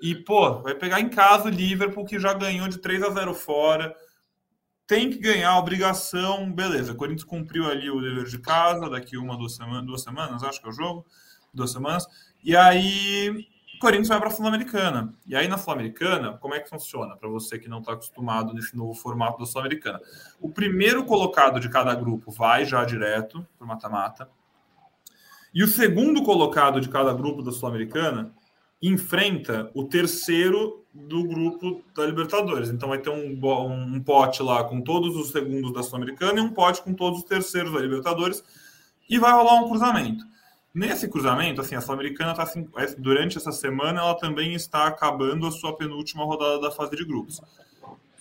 [0.00, 3.34] e, pô, vai pegar em casa o Liverpool que já ganhou de 3 a 0
[3.34, 3.94] fora
[4.86, 6.92] tem que ganhar, obrigação, beleza.
[6.92, 10.60] O Corinthians cumpriu ali o dever de casa, daqui uma, duas semanas, duas semanas, acho
[10.60, 11.06] que é o jogo,
[11.52, 12.06] duas semanas.
[12.42, 13.30] E aí,
[13.76, 15.14] o Corinthians vai para a Sul-Americana.
[15.26, 17.16] E aí, na Sul-Americana, como é que funciona?
[17.16, 20.00] Para você que não está acostumado nesse novo formato da Sul-Americana.
[20.40, 24.28] O primeiro colocado de cada grupo vai já direto para o mata-mata.
[25.54, 28.34] E o segundo colocado de cada grupo da Sul-Americana
[28.88, 32.70] enfrenta o terceiro do grupo da Libertadores.
[32.70, 33.38] Então vai ter um,
[33.94, 37.24] um pote lá com todos os segundos da Sul-Americana e um pote com todos os
[37.24, 38.44] terceiros da Libertadores
[39.08, 40.24] e vai rolar um cruzamento.
[40.72, 42.68] Nesse cruzamento, assim, a Sul-Americana está assim,
[42.98, 47.40] durante essa semana ela também está acabando a sua penúltima rodada da fase de grupos.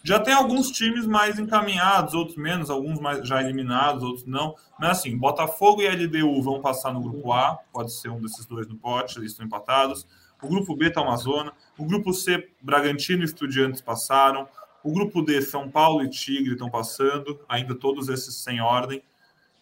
[0.05, 4.53] Já tem alguns times mais encaminhados, outros menos, alguns mais já eliminados, outros não.
[4.77, 8.67] Mas assim, Botafogo e LDU vão passar no grupo A, pode ser um desses dois
[8.67, 10.05] no pote, eles estão empatados.
[10.43, 11.53] O grupo B está uma zona.
[11.77, 14.47] O grupo C, Bragantino e Estudiantes passaram.
[14.83, 19.01] O grupo D, São Paulo e Tigre estão passando, ainda todos esses sem ordem.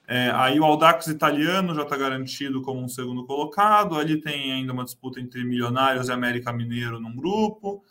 [0.07, 3.95] É, aí o Audax italiano já está garantido como um segundo colocado.
[3.95, 7.83] Ali tem ainda uma disputa entre Milionários e América Mineiro num grupo.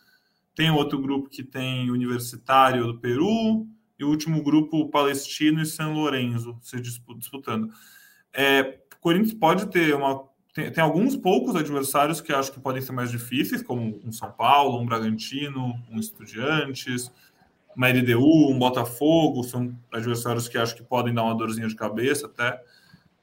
[0.54, 3.66] Tem outro grupo que tem Universitário do Peru.
[3.98, 7.72] E o último grupo, Palestino e São Lourenço se disputando.
[8.34, 12.82] É, o Corinthians pode ter uma tem, tem, alguns poucos adversários que acho que podem
[12.82, 17.12] ser mais difíceis, como um São Paulo, um Bragantino, um Estudiantes,
[17.76, 22.26] uma LDU, um Botafogo, são adversários que acho que podem dar uma dorzinha de cabeça
[22.26, 22.60] até.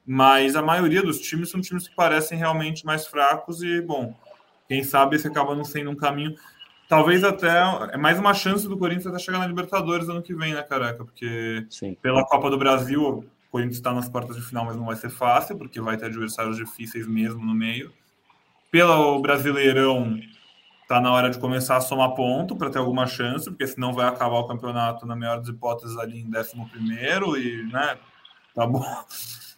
[0.06, 4.16] Mas a maioria dos times são times que parecem realmente mais fracos e, bom,
[4.68, 6.34] quem sabe esse acaba não sendo um caminho.
[6.88, 7.50] Talvez até
[7.92, 11.04] é mais uma chance do Corinthians até chegar na Libertadores ano que vem, né, careca?
[11.04, 11.98] Porque Sim.
[12.02, 15.10] pela Copa do Brasil, o Corinthians está nas quartas de final, mas não vai ser
[15.10, 17.94] fácil, porque vai ter adversários difíceis mesmo no meio.
[18.70, 20.20] Pelo Brasileirão,
[20.82, 24.08] está na hora de começar a somar ponto para ter alguma chance, porque senão vai
[24.08, 26.56] acabar o campeonato, na melhor das hipóteses, ali em 11
[27.40, 27.98] e, né,
[28.54, 28.84] tá bom.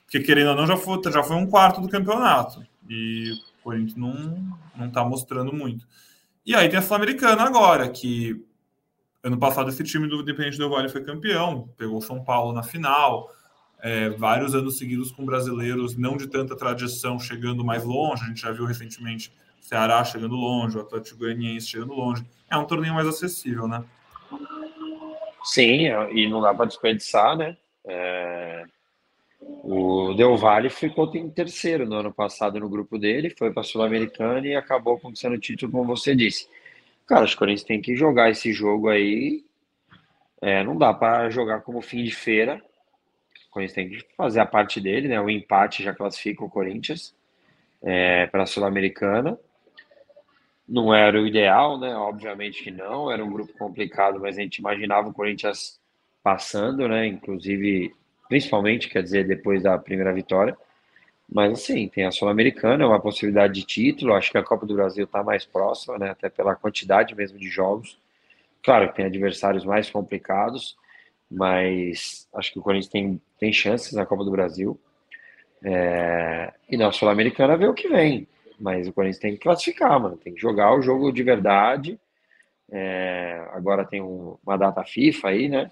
[0.06, 2.66] Porque querendo ou não, já foi, já foi um quarto do campeonato.
[2.88, 5.88] E o Corinthians não, não tá mostrando muito.
[6.44, 8.44] E aí tem a Sul-Americana agora, que
[9.24, 13.30] ano passado esse time do Independente do Vale foi campeão, pegou São Paulo na final
[13.82, 18.24] é, vários anos seguidos com brasileiros não de tanta tradição chegando mais longe.
[18.24, 22.26] A gente já viu recentemente o Ceará chegando longe, o Atlético Goianiense chegando longe.
[22.50, 23.84] É um torneio mais acessível, né?
[25.44, 27.58] Sim, e não dá para desperdiçar, né?
[27.86, 28.66] É...
[29.42, 33.64] O Del Valle ficou em terceiro no ano passado no grupo dele, foi para a
[33.64, 36.48] Sul-Americana e acabou conquistando o título, como você disse.
[37.08, 39.44] Cara, os Corinthians tem que jogar esse jogo aí.
[40.42, 42.62] É, não dá para jogar como fim de feira,
[43.60, 45.20] Corinthians tem que fazer a parte dele, né?
[45.20, 47.16] O empate já classifica o Corinthians
[47.82, 49.38] é, para a Sul-Americana.
[50.68, 51.96] Não era o ideal, né?
[51.96, 55.80] Obviamente que não, era um grupo complicado, mas a gente imaginava o Corinthians
[56.24, 57.08] passando, né?
[57.08, 57.94] Inclusive,
[58.28, 60.58] principalmente, quer dizer, depois da primeira vitória.
[61.32, 64.14] Mas assim, tem a Sul-Americana, é uma possibilidade de título.
[64.14, 66.10] Acho que a Copa do Brasil está mais próxima, né?
[66.12, 67.98] Até pela quantidade mesmo de jogos
[68.64, 70.78] Claro que tem adversários mais complicados,
[71.30, 74.80] mas acho que o Corinthians tem, tem chances na Copa do Brasil.
[75.64, 78.28] É, e na Sul-Americana ver o que vem.
[78.60, 80.18] Mas o Corinthians tem que classificar, mano.
[80.18, 82.00] Tem que jogar o jogo de verdade.
[82.72, 85.72] É, agora tem um, uma data FIFA aí, né?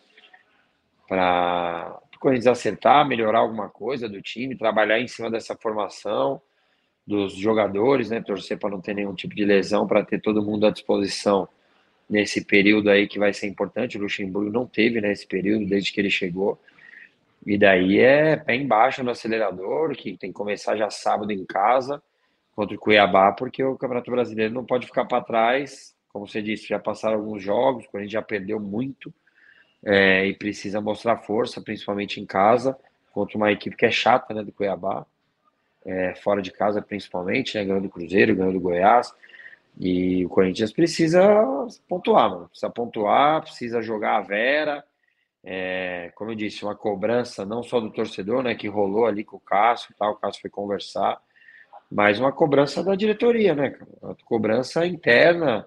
[1.08, 6.42] Para o Corinthians acertar, melhorar alguma coisa do time, trabalhar em cima dessa formação
[7.06, 8.22] dos jogadores, né?
[8.22, 11.48] Torcer para não ter nenhum tipo de lesão, para ter todo mundo à disposição
[12.10, 13.98] nesse período aí que vai ser importante.
[13.98, 16.60] O Luxemburgo não teve nesse né, período desde que ele chegou.
[17.46, 22.02] E daí é pé embaixo no acelerador, que tem que começar já sábado em casa
[22.56, 25.96] contra o Cuiabá, porque o Campeonato Brasileiro não pode ficar para trás.
[26.12, 29.14] Como você disse, já passaram alguns jogos, a gente já perdeu muito
[29.86, 32.78] é, e precisa mostrar força, principalmente em casa,
[33.14, 35.06] contra uma equipe que é chata, né, do Cuiabá,
[35.86, 39.14] é, fora de casa principalmente, né, ganhando do Cruzeiro, ganhando do Goiás.
[39.80, 41.22] E o Corinthians precisa
[41.88, 42.50] pontuar, mano.
[42.50, 44.84] Precisa pontuar, precisa jogar a Vera.
[45.50, 49.38] É, como eu disse, uma cobrança não só do torcedor, né, que rolou ali com
[49.38, 51.22] o Cássio, tal, o Cássio foi conversar,
[51.90, 53.80] mas uma cobrança da diretoria, né?
[54.02, 55.66] Uma cobrança interna,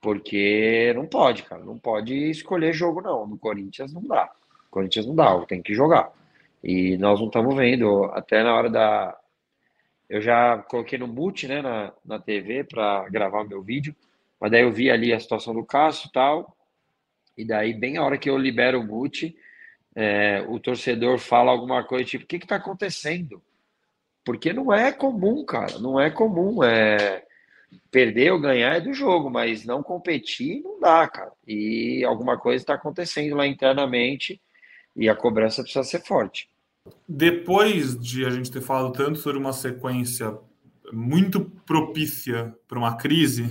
[0.00, 3.26] porque não pode, cara, não pode escolher jogo, não.
[3.26, 4.30] No Corinthians não dá.
[4.66, 6.12] No Corinthians não dá, tem que jogar.
[6.62, 9.18] E nós não estamos vendo, até na hora da,
[10.08, 13.92] eu já coloquei no mute, né, na, na TV para gravar o meu vídeo,
[14.40, 16.55] mas daí eu vi ali a situação do Cássio e tal,
[17.36, 19.36] e daí bem a hora que eu libero o mute,
[19.94, 23.42] é, o torcedor fala alguma coisa tipo, o que que tá acontecendo?
[24.24, 27.24] Porque não é comum, cara, não é comum, é...
[27.90, 31.32] Perder ou ganhar é do jogo, mas não competir não dá, cara.
[31.46, 34.40] E alguma coisa está acontecendo lá internamente
[34.94, 36.48] e a cobrança precisa ser forte
[37.08, 40.36] depois de a gente ter falado tanto sobre uma sequência
[40.92, 43.50] muito propícia para uma crise,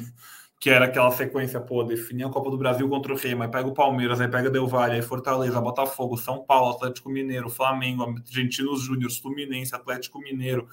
[0.59, 3.67] que era aquela sequência, pô, definir a Copa do Brasil contra o Rei, mas pega
[3.67, 8.81] o Palmeiras, aí pega Del Valle, aí Fortaleza, Botafogo, São Paulo, Atlético Mineiro, Flamengo, Argentinos
[8.81, 10.67] Júnior, Fluminense, Atlético Mineiro,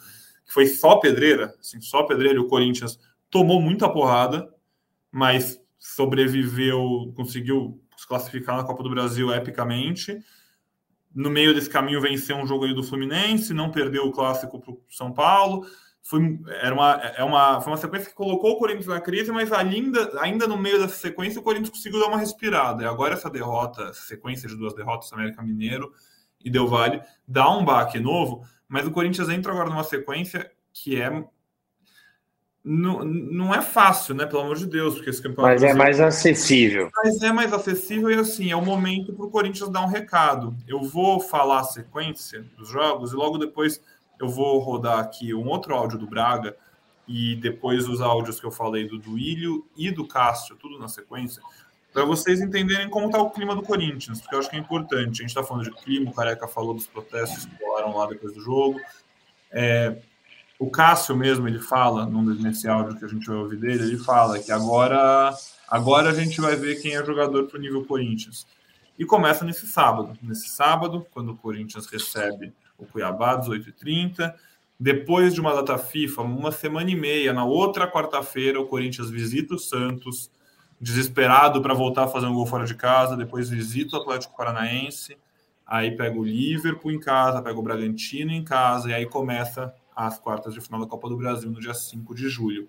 [0.44, 4.48] que foi só pedreira, assim, só pedreira, e o Corinthians tomou muita porrada,
[5.10, 10.22] mas sobreviveu, conseguiu se classificar na Copa do Brasil epicamente
[11.14, 14.72] no meio desse caminho venceu um jogo aí do Fluminense, não perdeu o clássico para
[14.72, 15.66] o São Paulo.
[16.02, 19.52] Foi, era uma, é uma, foi uma sequência que colocou o Corinthians na crise, mas
[19.52, 22.82] ainda, ainda no meio dessa sequência o Corinthians conseguiu dar uma respirada.
[22.82, 25.92] E agora essa derrota, sequência de duas derrotas, América Mineiro
[26.44, 31.00] e Del Valle, dá um baque novo, mas o Corinthians entra agora numa sequência que
[31.00, 31.24] é
[32.64, 34.24] não, não é fácil, né?
[34.24, 35.60] Pelo amor de Deus, porque esse campeonato.
[35.60, 36.90] Mas é mais acessível.
[36.94, 40.54] Mas é mais acessível e assim, é o momento para o Corinthians dar um recado.
[40.66, 43.80] Eu vou falar a sequência dos jogos e logo depois
[44.24, 46.56] eu vou rodar aqui um outro áudio do Braga
[47.06, 51.42] e depois os áudios que eu falei do Duílio e do Cássio, tudo na sequência,
[51.92, 55.20] para vocês entenderem como está o clima do Corinthians, porque eu acho que é importante.
[55.20, 58.32] A gente está falando de clima, o Careca falou dos protestos que rolaram lá depois
[58.32, 58.80] do jogo.
[59.50, 59.98] É,
[60.58, 64.38] o Cássio mesmo, ele fala, nesse áudio que a gente vai ouvir dele, ele fala
[64.38, 65.34] que agora,
[65.68, 68.46] agora a gente vai ver quem é jogador para o nível Corinthians.
[68.98, 70.16] E começa nesse sábado.
[70.22, 74.34] Nesse sábado, quando o Corinthians recebe o Cuiabá, 18h30.
[74.78, 79.54] Depois de uma data FIFA, uma semana e meia, na outra quarta-feira, o Corinthians visita
[79.54, 80.30] o Santos,
[80.80, 83.16] desesperado para voltar a fazer um gol fora de casa.
[83.16, 85.16] Depois visita o Atlético Paranaense.
[85.64, 90.18] Aí pega o Liverpool em casa, pega o Bragantino em casa, e aí começa às
[90.18, 92.68] quartas de final da Copa do Brasil no dia 5 de julho.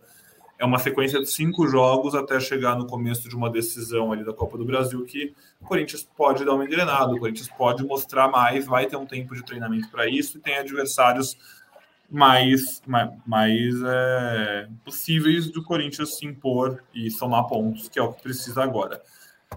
[0.58, 4.34] É uma sequência de cinco jogos até chegar no começo de uma decisão ali da
[4.34, 8.66] Copa do Brasil que o Corinthians pode dar uma engrenada, o Corinthians pode mostrar mais,
[8.66, 11.38] vai ter um tempo de treinamento para isso e tem adversários
[12.10, 18.14] mais, mais, mais é, possíveis do Corinthians se impor e somar pontos, que é o
[18.14, 19.02] que precisa agora.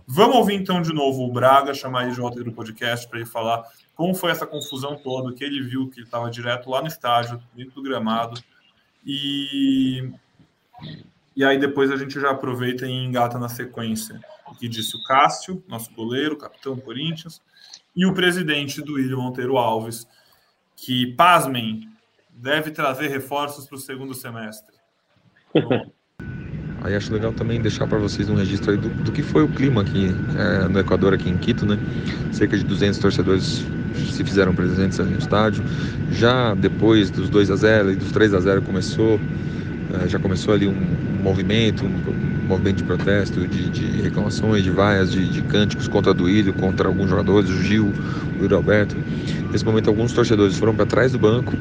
[0.06, 3.28] Vamos ouvir então de novo o Braga, chamar ele de volta do podcast para ele
[3.28, 6.87] falar como foi essa confusão toda, que ele viu que ele estava direto lá no
[6.87, 8.38] estádio, dentro do gramado.
[9.04, 10.11] E,
[11.34, 15.02] e aí depois a gente já aproveita e engata na sequência o que disse o
[15.02, 17.42] Cássio, nosso goleiro, capitão Corinthians,
[17.94, 20.06] e o presidente do William Monteiro Alves,
[20.76, 21.88] que, pasmem,
[22.30, 24.74] deve trazer reforços para o segundo semestre.
[26.82, 29.48] Aí acho legal também deixar para vocês um registro aí do, do, que foi o
[29.48, 30.08] clima aqui
[30.38, 31.76] é, no Equador, aqui em Quito, né?
[32.32, 33.64] Cerca de 200 torcedores
[34.12, 35.64] se fizeram presentes no estádio.
[36.12, 39.18] Já depois dos 2 a 0 e dos 3 a 0 começou,
[40.06, 40.74] já começou ali um,
[41.22, 46.14] movimento, um, um, movimento de protesto, de, de reclamações, de vaias, de, de, cânticos contra
[46.14, 47.92] Duílio, contra alguns jogadores, o Gil,
[48.38, 48.96] o Yuri Alberto.
[49.50, 51.54] Nesse momento alguns torcedores foram para trás do banco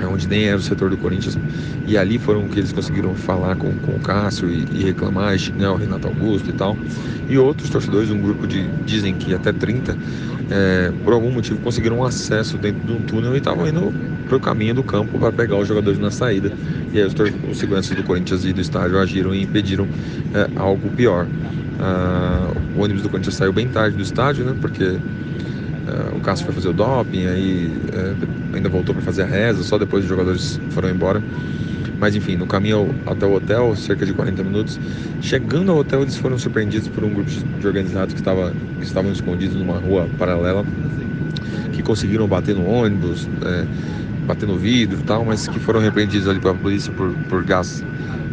[0.00, 1.38] é onde nem era o setor do Corinthians,
[1.86, 5.38] e ali foram que eles conseguiram falar com, com o Cássio e, e reclamar, e
[5.38, 6.76] xingar o Renato Augusto e tal.
[7.28, 9.96] E outros torcedores, um grupo de, dizem que até 30,
[10.50, 13.92] é, por algum motivo conseguiram acesso dentro de um túnel e estavam indo
[14.26, 16.52] para o caminho do campo para pegar os jogadores na saída.
[16.92, 17.14] E aí os,
[17.50, 19.86] os seguranças do Corinthians e do estádio agiram e impediram
[20.34, 21.26] é, algo pior.
[21.80, 24.54] Ah, o ônibus do Corinthians saiu bem tarde do estádio, né?
[24.60, 29.26] Porque uh, o Cássio foi fazer o doping, aí uh, ainda voltou para fazer a
[29.26, 31.22] reza, só depois os jogadores foram embora.
[31.98, 34.80] Mas enfim, no caminho até o hotel, cerca de 40 minutos,
[35.20, 39.12] chegando ao hotel, eles foram surpreendidos por um grupo de organizados que, estava, que estavam
[39.12, 40.64] escondidos numa rua paralela,
[41.72, 43.64] que conseguiram bater no ônibus, é,
[44.26, 47.84] bater no vidro e tal, mas que foram repreendidos ali pela polícia por, por gás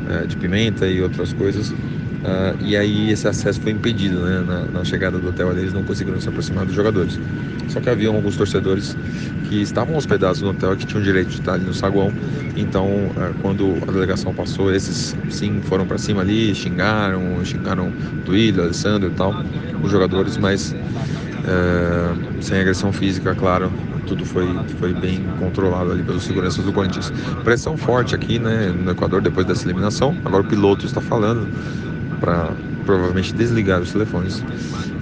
[0.10, 1.74] é, de pimenta e outras coisas.
[2.22, 4.44] Uh, e aí esse acesso foi impedido né?
[4.46, 7.20] na, na, chegada do hotel eles não conseguiram se aproximar dos jogadores
[7.68, 8.96] só que haviam alguns torcedores
[9.50, 12.14] que estavam hospedados no hotel que tinham direito de estar ali no saguão
[12.56, 17.92] então uh, quando a delegação passou esses sim foram para cima ali xingaram xingaram
[18.24, 19.44] Duílio, Alessandro e tal
[19.82, 23.72] os jogadores mas uh, sem agressão física claro
[24.08, 24.48] tudo foi,
[24.80, 27.12] foi bem controlado ali pelos seguranças do Corinthians.
[27.44, 30.16] Pressão forte aqui né, no Equador depois dessa eliminação.
[30.26, 31.48] Agora o piloto está falando
[32.20, 32.52] para
[32.86, 34.44] provavelmente desligar os telefones.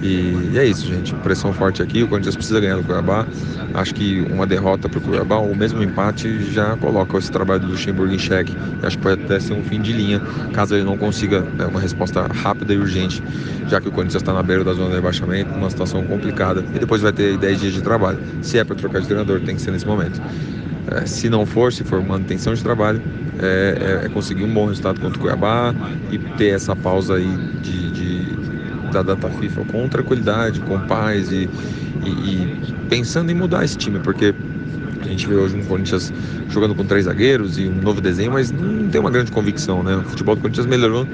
[0.02, 1.14] E, e, é isso, gente.
[1.16, 2.02] Pressão forte aqui.
[2.02, 3.26] O Corinthians precisa ganhar do Cuiabá.
[3.74, 7.60] Acho que uma derrota para o Cuiabá, ou mesmo um empate, já coloca esse trabalho
[7.60, 8.56] do Luxemburgo em xeque.
[8.82, 10.20] Acho que pode até ser um fim de linha,
[10.52, 13.22] caso ele não consiga né, uma resposta rápida e urgente,
[13.68, 16.64] já que o Corinthians está na beira da zona de rebaixamento, numa situação complicada.
[16.74, 18.18] E depois vai ter 10 dias de trabalho.
[18.42, 20.20] Se é para trocar de treinador, tem que ser nesse momento.
[20.90, 23.00] É, se não for, se for manutenção de trabalho,
[23.38, 25.74] é, é, é, conseguir um bom resultado contra o Cuiabá
[26.10, 28.40] e ter essa pausa aí de, de
[28.90, 31.48] da data FIFA com tranquilidade, com paz e,
[32.04, 34.34] e, e, pensando em mudar esse time, porque
[35.00, 36.12] a gente vê hoje um Corinthians
[36.48, 39.96] jogando com três zagueiros e um novo desenho, mas não tem uma grande convicção, né?
[39.96, 41.06] O futebol do Corinthians melhorou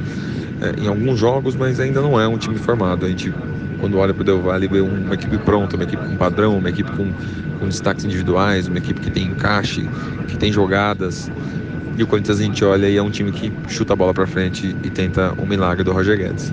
[0.61, 3.05] é, em alguns jogos, mas ainda não é um time formado.
[3.05, 3.33] A gente
[3.81, 6.69] quando olha para o Del Valle, vê uma equipe pronta, uma equipe com padrão, uma
[6.69, 7.13] equipe com,
[7.59, 9.89] com destaques individuais, uma equipe que tem encaixe,
[10.29, 11.31] que tem jogadas.
[11.97, 14.27] E o Corinthians a gente olha e é um time que chuta a bola para
[14.27, 16.53] frente e tenta o um milagre do Roger Guedes.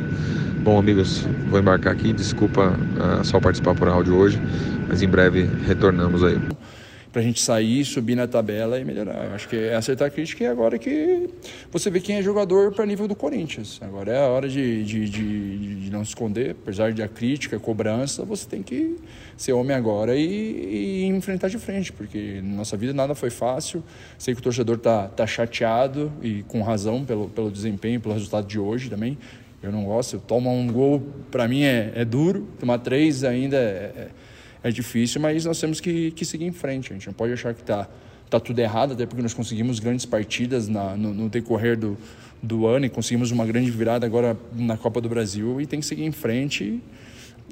[0.64, 2.14] Bom, amigos, vou embarcar aqui.
[2.14, 4.42] Desculpa uh, só participar por áudio hoje,
[4.88, 6.40] mas em breve retornamos aí
[7.14, 9.26] para a gente sair, subir na tabela e melhorar.
[9.26, 11.30] Eu acho que é acertar a crítica e agora que
[11.72, 13.80] você vê quem é jogador para nível do Corinthians.
[13.84, 17.56] Agora é a hora de, de, de, de, não se esconder, apesar de a crítica,
[17.56, 18.96] a cobrança, você tem que
[19.38, 23.84] ser homem agora e, e enfrentar de frente, porque na nossa vida nada foi fácil.
[24.18, 28.48] Sei que o torcedor tá, tá chateado e com razão pelo, pelo desempenho, pelo resultado
[28.48, 29.20] de hoje também.
[29.62, 33.94] Eu não gosto, tomar um gol para mim é, é, duro, tomar três ainda é,
[33.96, 34.08] é
[34.64, 36.92] é difícil, mas nós temos que, que seguir em frente.
[36.92, 37.88] A gente não pode achar que está
[38.30, 41.98] tá tudo errado, até porque nós conseguimos grandes partidas na, no, no, decorrer do,
[42.42, 45.86] do ano e conseguimos uma grande virada agora na Copa do Brasil e tem que
[45.86, 46.82] seguir em frente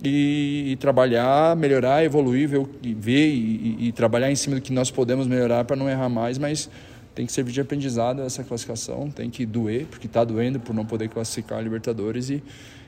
[0.03, 4.73] e, e trabalhar, melhorar, evoluir, ver, ver e, e, e, trabalhar em cima do que
[4.73, 6.69] nós podemos melhorar para não errar mais, mas
[7.13, 10.85] tem que servir de aprendizado essa classificação, tem que doer, porque está doendo por não
[10.85, 12.41] poder classificar a Libertadores e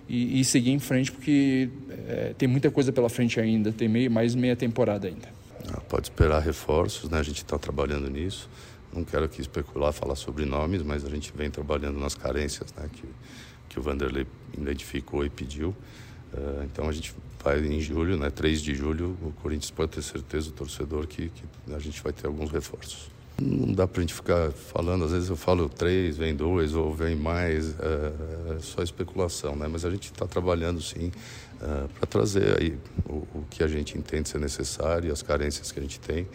[0.07, 1.69] e, e seguir em frente, porque
[2.07, 5.27] é, tem muita coisa pela frente ainda, tem meio, mais meia temporada ainda.
[5.69, 7.19] Ah, pode esperar reforços, né?
[7.19, 8.49] a gente está trabalhando nisso.
[8.93, 12.87] Não quero aqui especular, falar sobre nomes, mas a gente vem trabalhando nas carências né?
[12.91, 13.07] que,
[13.69, 15.69] que o Vanderlei identificou e pediu.
[16.33, 17.13] Uh, então a gente
[17.43, 18.29] vai em julho, né?
[18.29, 22.13] 3 de julho, o Corinthians pode ter certeza, o torcedor, que, que a gente vai
[22.13, 23.12] ter alguns reforços.
[23.41, 26.93] Não dá para a gente ficar falando, às vezes eu falo três, vem dois ou
[26.93, 28.13] vem mais, é,
[28.55, 29.67] é só especulação, né?
[29.67, 31.11] Mas a gente está trabalhando sim
[31.59, 32.77] é, para trazer aí
[33.07, 36.27] o, o, que a gente entende ser necessário e as carências que a gente tem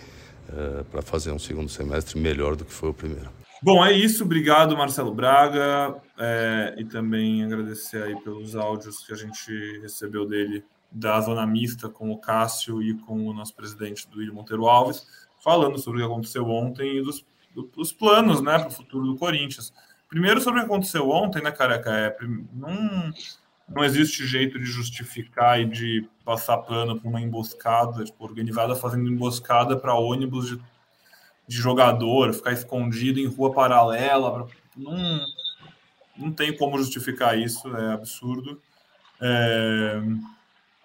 [0.48, 3.30] é, para fazer um segundo semestre melhor do que foi o primeiro.
[3.62, 4.24] Bom, é isso.
[4.24, 10.64] Obrigado, Marcelo Braga, é, e também agradecer aí pelos áudios que a gente recebeu dele
[10.90, 15.06] da zona mista com o Cássio e com o nosso presidente do William Monteiro Alves
[15.48, 17.24] falando sobre o que aconteceu ontem e dos,
[17.74, 19.72] dos planos né, para o futuro do Corinthians.
[20.06, 21.90] Primeiro, sobre o que aconteceu ontem, né, careca?
[21.90, 22.14] É,
[22.52, 23.10] não,
[23.66, 29.08] não existe jeito de justificar e de passar pano para uma emboscada, tipo, organizada fazendo
[29.08, 30.60] emboscada para ônibus de,
[31.46, 34.30] de jogador, ficar escondido em rua paralela.
[34.30, 34.46] Pra,
[34.76, 35.18] não,
[36.14, 38.60] não tem como justificar isso, é absurdo.
[39.18, 39.98] É,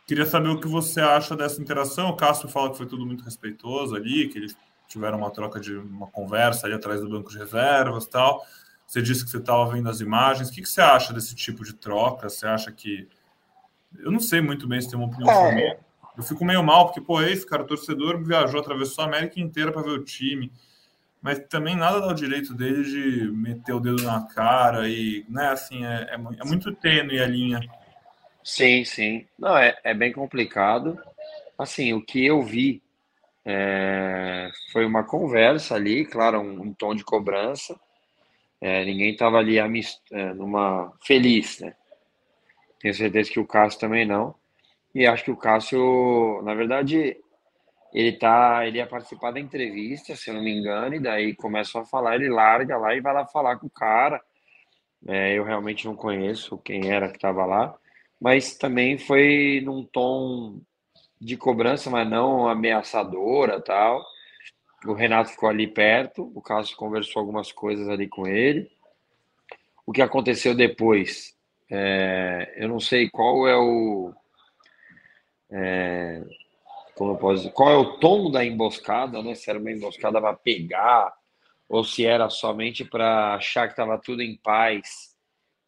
[0.05, 2.09] Queria saber o que você acha dessa interação.
[2.09, 5.75] O Cássio fala que foi tudo muito respeitoso ali, que eles tiveram uma troca de
[5.75, 8.45] uma conversa ali atrás do banco de reservas tal.
[8.85, 10.49] Você disse que você estava vendo as imagens.
[10.49, 12.29] O que, que, você acha desse tipo de troca?
[12.29, 13.07] Você acha que.
[13.99, 15.79] Eu não sei muito bem se tem uma opinião é.
[16.15, 19.81] Eu fico meio mal, porque, pô, esse cara, torcedor, viajou, atravessou a América inteira para
[19.81, 20.51] ver o time.
[21.21, 25.47] mas também nada dá o direito dele de meter o dedo na cara e, né,
[25.47, 27.61] assim, é, é, é muito tênue a linha.
[28.43, 29.25] Sim, sim.
[29.37, 30.99] Não, é, é bem complicado.
[31.57, 32.81] Assim, o que eu vi
[33.45, 37.79] é, foi uma conversa ali, claro, um, um tom de cobrança.
[38.61, 40.01] É, ninguém estava ali amist...
[40.11, 41.75] É, numa feliz, né?
[42.79, 44.35] Tenho certeza que o Cássio também não.
[44.93, 47.17] E acho que o Cássio, na verdade,
[47.93, 51.79] ele tá, ele ia participar da entrevista, se eu não me engano, e daí começa
[51.81, 54.21] a falar, ele larga lá e vai lá falar com o cara.
[55.07, 57.75] É, eu realmente não conheço quem era que estava lá,
[58.23, 60.61] mas também foi num tom
[61.19, 64.01] de cobrança, mas não ameaçadora tal.
[64.85, 68.71] O Renato ficou ali perto, o Cássio conversou algumas coisas ali com ele.
[69.85, 71.35] O que aconteceu depois,
[71.69, 74.13] é, eu não sei qual é o.
[75.51, 76.23] É,
[76.95, 79.35] como eu posso dizer, qual é o tom da emboscada, né?
[79.35, 81.13] Se era uma emboscada para pegar,
[81.67, 85.12] ou se era somente para achar que estava tudo em paz,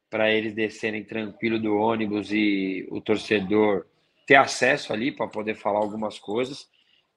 [0.10, 3.86] para eles descerem tranquilo do ônibus e o torcedor
[4.26, 6.68] ter acesso ali para poder falar algumas coisas.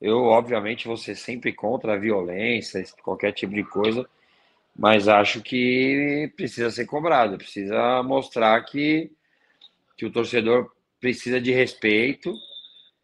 [0.00, 4.08] Eu, obviamente, vou ser sempre contra a violência, qualquer tipo de coisa,
[4.76, 9.10] mas acho que precisa ser cobrado, precisa mostrar que,
[9.96, 10.70] que o torcedor
[11.00, 12.32] precisa de respeito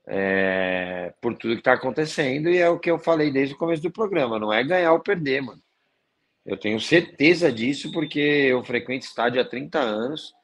[0.06, 3.82] é, por tudo que está acontecendo, e é o que eu falei desde o começo
[3.82, 5.63] do programa: não é ganhar ou perder, mano.
[6.44, 10.34] Eu tenho certeza disso porque eu frequento estádio há 30 anos.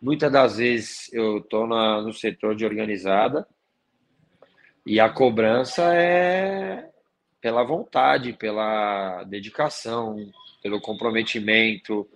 [0.00, 3.46] Muitas das vezes eu estou no setor de organizada
[4.84, 6.88] e a cobrança é
[7.40, 10.30] pela vontade, pela dedicação,
[10.62, 12.08] pelo comprometimento.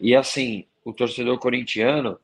[0.00, 2.18] E assim, o torcedor corintiano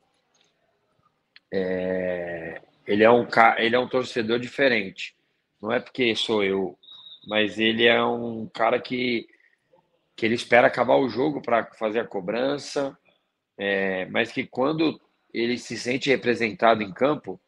[1.51, 3.27] é, ele é um
[3.57, 5.15] ele é um torcedor diferente.
[5.61, 6.77] Não é porque sou eu,
[7.27, 9.27] mas ele é um cara que
[10.21, 12.95] que ele espera acabar o jogo para fazer a cobrança,
[13.57, 15.01] é, mas que quando
[15.33, 17.41] ele se sente representado em campo,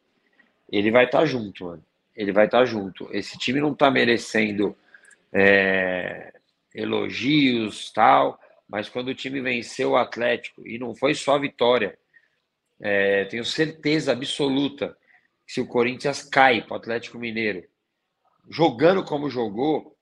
[0.68, 1.84] ele vai estar tá junto, mano.
[2.16, 3.08] Ele vai estar tá junto.
[3.12, 4.76] Esse time não está merecendo
[5.32, 6.32] é,
[6.74, 11.96] elogios, tal, mas quando o time venceu o Atlético, e não foi só vitória,
[12.80, 14.98] é, tenho certeza absoluta
[15.46, 17.62] que se o Corinthians cai para o Atlético Mineiro,
[18.50, 19.93] jogando como jogou,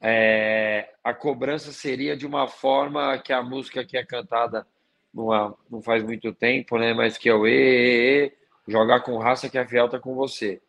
[0.00, 4.66] é, a cobrança seria de uma forma que a música que é cantada
[5.12, 6.92] não, não faz muito tempo, né?
[6.92, 8.32] Mas que é o e, e,
[8.68, 10.60] e jogar com raça que a fiel tá com você.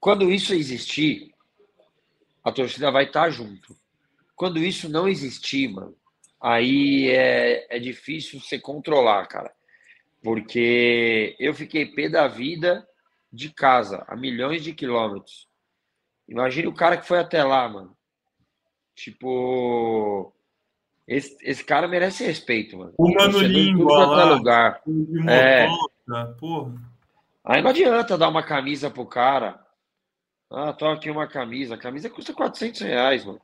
[0.00, 1.32] Quando isso existir,
[2.42, 3.76] a torcida vai estar tá junto.
[4.36, 5.96] Quando isso não existir, mano,
[6.40, 9.52] aí é, é difícil você controlar, cara.
[10.22, 12.86] Porque eu fiquei pé da vida
[13.32, 15.48] de casa, a milhões de quilômetros.
[16.28, 17.96] Imagine o cara que foi até lá, mano.
[18.94, 20.32] Tipo,
[21.06, 22.94] esse, esse cara merece respeito, mano.
[22.96, 24.24] O Mano Língua lá.
[24.34, 24.82] Lugar.
[25.28, 25.66] É.
[26.38, 26.74] Porra.
[27.44, 29.62] Aí não adianta dar uma camisa pro cara.
[30.50, 31.74] Ah, tô aqui uma camisa.
[31.74, 33.40] A camisa custa 400 reais, mano.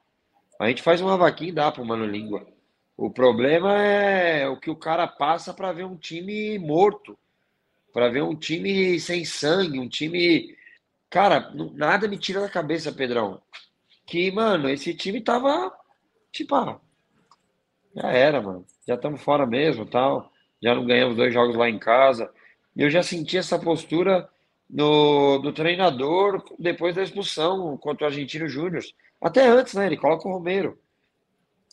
[0.59, 2.47] A gente faz uma vaquinha e dá pro Mano Língua.
[2.97, 7.19] O problema é o que o cara passa para ver um time morto.
[7.93, 10.57] para ver um time sem sangue, um time.
[11.11, 13.43] Cara, nada me tira da cabeça, Pedrão.
[14.11, 15.73] Que, mano, esse time tava.
[16.33, 16.81] Tipo, ah,
[17.95, 18.67] já era, mano.
[18.87, 20.33] Já estamos fora mesmo, tal.
[20.61, 22.29] Já não ganhamos dois jogos lá em casa.
[22.77, 24.29] Eu já senti essa postura
[24.69, 28.83] no, do treinador depois da expulsão contra o Argentino Júnior.
[29.23, 29.87] Até antes, né?
[29.87, 30.77] Ele coloca o Romero.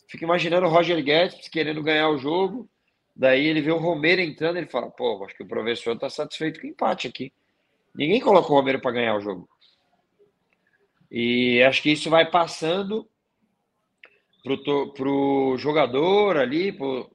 [0.08, 2.70] Fica imaginando o Roger Guedes querendo ganhar o jogo.
[3.16, 6.60] Daí ele vê o Romero entrando ele fala: pô, acho que o professor está satisfeito
[6.60, 7.32] com o empate aqui.
[7.92, 9.48] Ninguém coloca o Romero para ganhar o jogo.
[11.10, 13.08] E acho que isso vai passando
[14.42, 16.72] para o jogador ali.
[16.72, 17.10] Pro...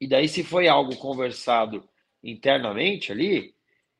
[0.00, 1.88] E daí, se foi algo conversado
[2.22, 3.54] internamente ali,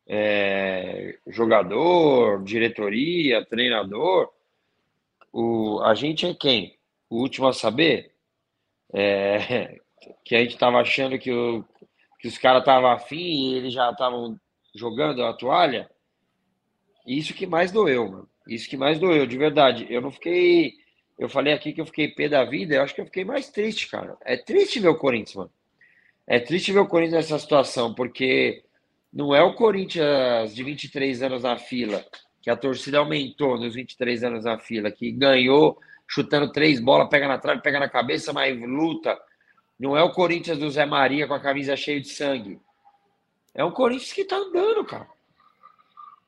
[0.07, 4.33] é, jogador, diretoria, treinador,
[5.33, 6.79] o, a gente é quem?
[7.11, 8.13] O último a saber?
[8.93, 9.81] É,
[10.25, 11.65] que a gente estava achando que, o,
[12.21, 14.39] que os caras estavam afim e eles já estavam
[14.75, 15.91] jogando a toalha.
[17.07, 18.29] Isso que mais doeu, mano.
[18.47, 19.87] Isso que mais doeu, de verdade.
[19.91, 20.75] Eu não fiquei
[21.19, 23.49] eu falei aqui que eu fiquei pé da vida, eu acho que eu fiquei mais
[23.49, 24.17] triste, cara.
[24.23, 25.51] É triste ver o Corinthians, mano.
[26.27, 28.63] É triste ver o Corinthians nessa situação, porque
[29.13, 32.05] não é o Corinthians de 23 anos na fila,
[32.43, 37.27] que a torcida aumentou nos 23 anos na fila, que ganhou chutando três bolas, pega
[37.27, 39.19] na trave, pega na cabeça, mas luta.
[39.79, 42.61] Não é o Corinthians do Zé Maria com a camisa cheia de sangue.
[43.55, 45.09] É um Corinthians que tá andando, cara.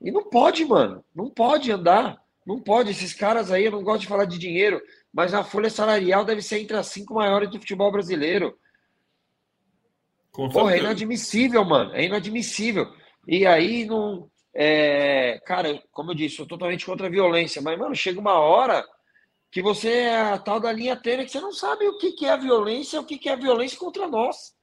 [0.00, 1.04] E não pode, mano.
[1.14, 2.22] Não pode andar.
[2.46, 4.80] Não pode, esses caras aí, eu não gosto de falar de dinheiro,
[5.12, 8.58] mas a folha salarial deve ser entre as cinco maiores do futebol brasileiro.
[10.32, 11.94] Porra, é inadmissível, mano.
[11.94, 12.86] É inadmissível.
[13.26, 14.30] E aí não.
[14.54, 18.82] É, cara, como eu disse, sou totalmente contra a violência, mas, mano, chega uma hora
[19.50, 22.24] que você é a tal da linha tênue que você não sabe o que, que
[22.24, 24.54] é violência, o que, que é violência contra nós.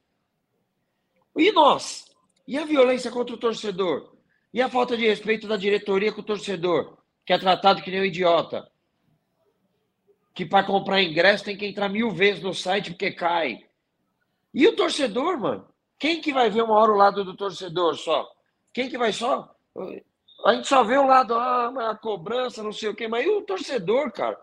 [1.36, 2.06] E nós?
[2.48, 4.15] E a violência contra o torcedor?
[4.56, 8.00] E a falta de respeito da diretoria com o torcedor, que é tratado que nem
[8.00, 8.66] um idiota?
[10.34, 13.66] Que para comprar ingresso tem que entrar mil vezes no site porque cai.
[14.54, 15.68] E o torcedor, mano?
[16.00, 18.32] Quem que vai ver uma hora o lado do torcedor só?
[18.74, 19.54] Quem que vai só?
[20.46, 23.30] A gente só vê o lado, ah, a cobrança, não sei o quê, mas e
[23.30, 24.40] o torcedor, cara?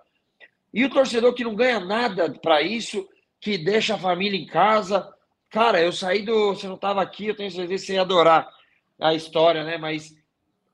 [0.74, 3.08] E o torcedor que não ganha nada para isso,
[3.40, 5.10] que deixa a família em casa.
[5.48, 6.48] Cara, eu saí do.
[6.48, 8.60] Você não estava aqui, eu tenho certeza que você ia adorar
[9.02, 9.76] a história, né?
[9.76, 10.14] Mas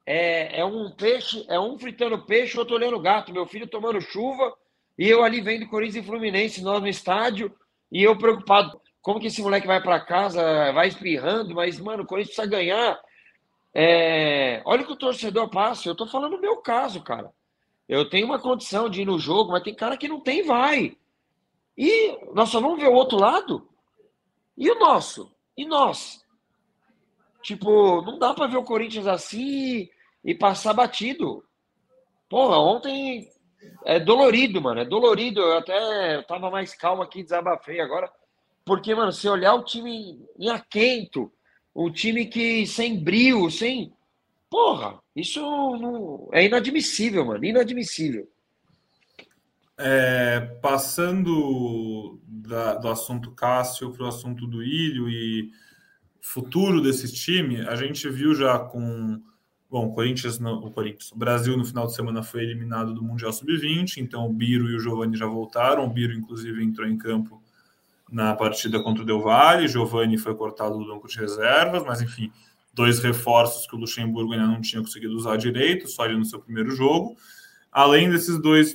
[0.07, 3.33] é, é um peixe, é um fritando peixe, outro olhando gato.
[3.33, 4.55] Meu filho tomando chuva
[4.99, 7.55] e eu ali vendo Corinthians e Fluminense, nós no estádio,
[7.91, 8.81] e eu preocupado.
[9.01, 13.01] Como que esse moleque vai para casa, vai espirrando, mas, mano, o Corinthians precisa ganhar.
[13.73, 14.61] É...
[14.65, 15.89] Olha o que o torcedor passa.
[15.89, 17.33] Eu tô falando o meu caso, cara.
[17.89, 20.97] Eu tenho uma condição de ir no jogo, mas tem cara que não tem, vai.
[21.77, 23.69] E nós só vamos ver o outro lado?
[24.57, 25.33] E o nosso?
[25.57, 26.23] E nós?
[27.43, 29.89] Tipo, não dá para ver o Corinthians assim
[30.25, 31.45] e passar batido.
[32.29, 33.29] Porra, ontem
[33.85, 34.81] é dolorido, mano.
[34.81, 35.41] É dolorido.
[35.41, 38.11] Eu até tava mais calmo aqui, desabafei agora.
[38.65, 41.33] Porque, mano, se olhar o time em aquento,
[41.73, 43.93] o time que sem brilho, sem.
[44.51, 46.29] Porra, isso não...
[46.33, 47.45] é inadmissível, mano.
[47.45, 48.29] Inadmissível.
[49.81, 55.51] É, passando da, do assunto Cássio para o assunto do Ilho e
[56.21, 59.23] futuro desse time, a gente viu já com.
[59.71, 63.03] Bom, o Corinthians, no, o Corinthians, o Brasil no final de semana foi eliminado do
[63.03, 65.85] Mundial Sub-20, então o Biro e o Giovani já voltaram.
[65.85, 67.43] O Biro, inclusive, entrou em campo
[68.11, 69.69] na partida contra o Del Valle.
[69.69, 72.33] Giovani foi cortado do banco de reservas, mas enfim,
[72.73, 76.41] dois reforços que o Luxemburgo ainda não tinha conseguido usar direito, só ali no seu
[76.41, 77.15] primeiro jogo.
[77.71, 78.75] Além desses dois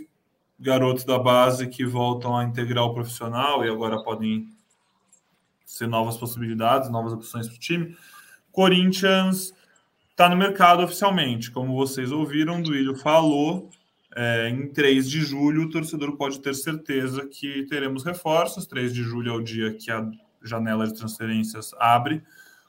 [0.59, 4.47] garotos da base que voltam a integrar o profissional e agora podem
[5.73, 7.97] ser novas possibilidades, novas opções para o time.
[8.51, 9.55] Corinthians
[10.11, 13.71] está no mercado oficialmente, como vocês ouviram, Duílio falou.
[14.15, 18.67] É, em 3 de julho, o torcedor pode ter certeza que teremos reforços.
[18.67, 20.07] 3 de julho é o dia que a
[20.43, 22.21] janela de transferências abre.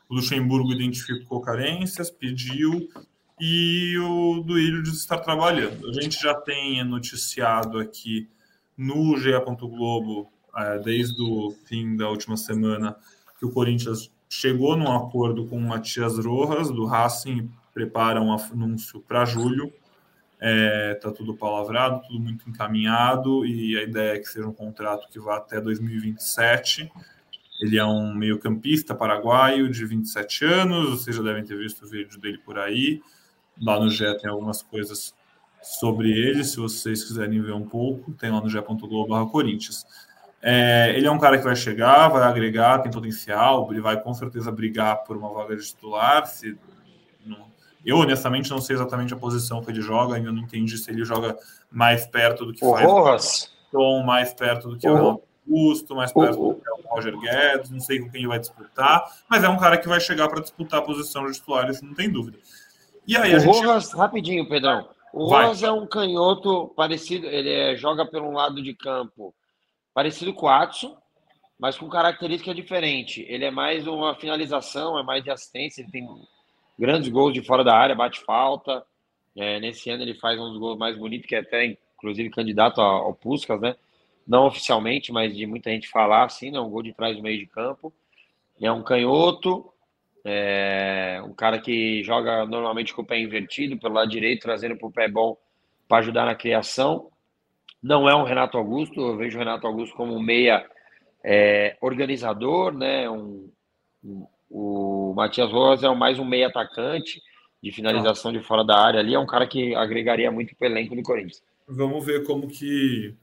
[0.09, 2.89] O Luxemburgo identificou carências, pediu
[3.39, 5.91] e o Duílio diz estar trabalhando.
[5.91, 8.31] A gente já tem noticiado aqui
[8.75, 9.33] no GE.
[9.61, 10.33] Globo,
[10.83, 12.97] desde o fim da última semana,
[13.39, 19.01] que o Corinthians chegou num acordo com o Matias Rojas, do Racing, prepara um anúncio
[19.01, 19.73] para julho.
[20.35, 24.53] Está é, tá tudo palavrado, tudo muito encaminhado, e a ideia é que seja um
[24.53, 26.91] contrato que vá até 2027
[27.61, 32.21] ele é um meio-campista paraguaio de 27 anos, vocês já devem ter visto o vídeo
[32.21, 33.01] dele por aí.
[33.61, 35.15] Lá no GE tem algumas coisas
[35.63, 39.87] sobre ele, se vocês quiserem ver um pouco, tem lá no ge.globo Corinthians.
[40.47, 44.13] É, ele é um cara que vai chegar, vai agregar, tem potencial, ele vai com
[44.13, 46.27] certeza brigar por uma vaga de titular.
[46.27, 46.55] Se
[47.25, 47.47] não,
[47.83, 51.03] eu, honestamente, não sei exatamente a posição que ele joga, ainda não entendi se ele
[51.03, 51.35] joga
[51.71, 53.51] mais perto do que o faz.
[53.73, 57.81] Tom, mais perto do que o Augusto, mais perto do que o Roger Guedes, não
[57.81, 60.81] sei com quem ele vai disputar, mas é um cara que vai chegar para disputar
[60.81, 62.37] a posição de titular, isso não tem dúvida.
[63.07, 63.65] E aí, o gente...
[63.65, 64.91] Rojas, rapidinho, Pedrão.
[65.11, 65.25] O.
[65.25, 69.35] Rojas é um canhoto parecido, ele é, joga pelo lado de campo
[69.95, 70.97] parecido com o Atson,
[71.59, 73.25] mas com característica diferente.
[73.29, 76.07] Ele é mais uma finalização, é mais de assistência, ele tem
[76.79, 78.85] grandes gols de fora da área, bate falta.
[79.37, 82.81] É, nesse ano ele faz um dos gols mais bonitos, que é até, inclusive, candidato
[82.81, 83.77] ao Puskas, né?
[84.27, 86.59] não oficialmente, mas de muita gente falar assim, né?
[86.59, 87.93] Um gol de trás do meio de campo.
[88.61, 89.71] É um canhoto,
[90.25, 94.89] é um cara que joga normalmente com o pé invertido pelo lado direito, trazendo para
[94.89, 95.37] o pé bom
[95.87, 97.11] para ajudar na criação.
[97.85, 100.67] Não é um Renato Augusto, eu vejo o Renato Augusto como um meia
[101.23, 103.11] é, organizador, né?
[103.11, 103.51] Um,
[104.03, 107.21] um, o Matias Rojas é mais um meia atacante
[107.63, 110.71] de finalização de fora da área ali, é um cara que agregaria muito para o
[110.71, 111.43] elenco do Corinthians.
[111.69, 113.15] Vamos ver como que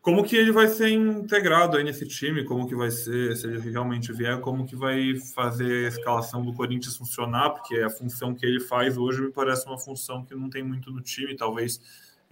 [0.00, 3.58] como que ele vai ser integrado aí nesse time, como que vai ser, se ele
[3.68, 8.46] realmente vier, como que vai fazer a escalação do Corinthians funcionar, porque a função que
[8.46, 11.80] ele faz hoje me parece uma função que não tem muito no time, talvez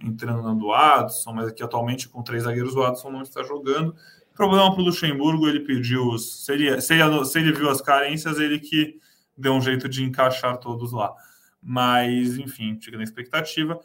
[0.01, 3.95] entrando do Adson, mas aqui atualmente com três zagueiros o Adson não está jogando.
[4.33, 8.39] Problema para o Luxemburgo, ele pediu, se ele, se, ele, se ele viu as carências,
[8.39, 8.97] ele que
[9.37, 11.13] deu um jeito de encaixar todos lá.
[11.61, 13.79] Mas, enfim, fica na expectativa.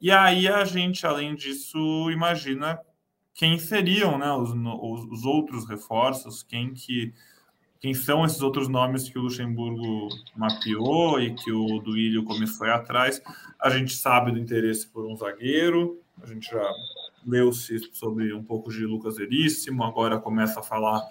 [0.00, 2.80] E aí a gente, além disso, imagina
[3.32, 7.14] quem seriam né, os, os, os outros reforços, quem que
[7.82, 13.20] quem são esses outros nomes que o Luxemburgo mapeou e que o Duílio começou atrás.
[13.60, 16.64] A gente sabe do interesse por um zagueiro, a gente já
[17.26, 21.02] leu-se sobre um pouco de Lucas Veríssimo, agora começa a falar,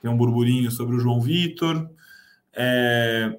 [0.00, 1.90] tem um burburinho sobre o João Vitor.
[2.52, 3.36] É,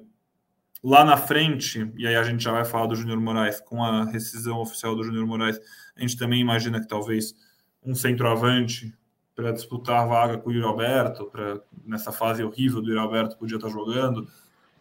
[0.84, 4.04] lá na frente, e aí a gente já vai falar do Júnior Moraes, com a
[4.04, 5.58] rescisão oficial do Júnior Moraes,
[5.96, 7.34] a gente também imagina que talvez
[7.82, 8.92] um centroavante
[9.36, 13.36] para disputar a vaga com o Yuri Alberto, para nessa fase horrível do Yuri Alberto
[13.36, 14.26] podia estar jogando,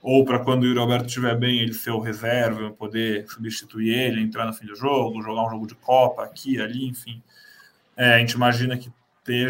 [0.01, 4.21] ou para quando o Yuri Alberto estiver bem, ele ser o reserva, poder substituir ele,
[4.21, 7.21] entrar no fim do jogo, jogar um jogo de Copa aqui, ali, enfim.
[7.97, 8.89] É, a gente imagina que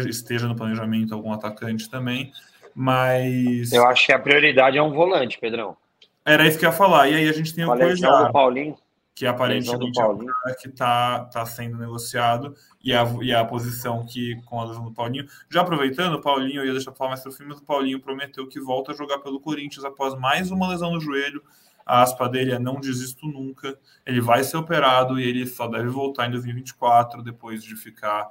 [0.08, 2.32] esteja no planejamento algum atacante também,
[2.74, 3.70] mas.
[3.72, 5.76] Eu acho que a prioridade é um volante, Pedrão.
[6.24, 7.08] Era isso que eu ia falar.
[7.08, 8.32] E aí a gente tem o.
[8.32, 8.76] Paulinho
[9.16, 12.54] que aparentemente é o cara que está tá sendo negociado
[12.84, 15.24] e a, e a posição que com a lesão do Paulinho.
[15.50, 17.64] Já aproveitando, o Paulinho, eu ia deixar para falar mais para o fim, mas o
[17.64, 21.42] Paulinho prometeu que volta a jogar pelo Corinthians após mais uma lesão no joelho.
[21.86, 23.78] A aspa dele é não desisto nunca.
[24.04, 28.28] Ele vai ser operado e ele só deve voltar em 2024, depois de ficar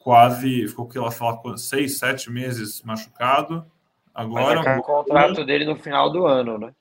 [0.00, 3.66] quase, ficou que lá, falar, seis, sete meses machucado.
[4.14, 4.62] Agora.
[4.62, 6.72] Vai o contrato dele no final do ano, né?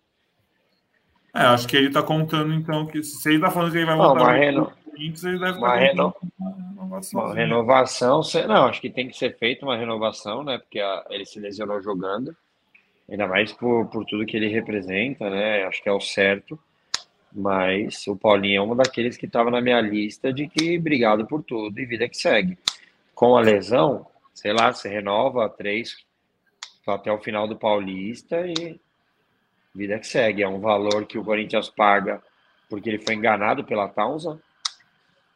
[1.37, 3.95] É, acho que ele tá contando, então, que se ele tá falando que ele vai
[3.95, 4.73] voltar uma, reno...
[4.97, 6.15] ele deve uma, reno...
[7.13, 8.21] uma renovação.
[8.47, 10.57] Não, acho que tem que ser feita uma renovação, né?
[10.57, 11.05] Porque a...
[11.11, 12.35] ele se lesionou jogando,
[13.07, 15.63] ainda mais por, por tudo que ele representa, né?
[15.65, 16.59] Acho que é o certo.
[17.31, 21.43] Mas o Paulinho é um daqueles que estava na minha lista de que obrigado por
[21.43, 22.57] tudo e vida que segue.
[23.13, 26.03] Com a lesão, sei lá, se renova três
[26.87, 28.79] até o final do Paulista e
[29.77, 30.43] vida que segue.
[30.43, 32.21] É um valor que o Corinthians paga
[32.69, 34.39] porque ele foi enganado pela Townsend.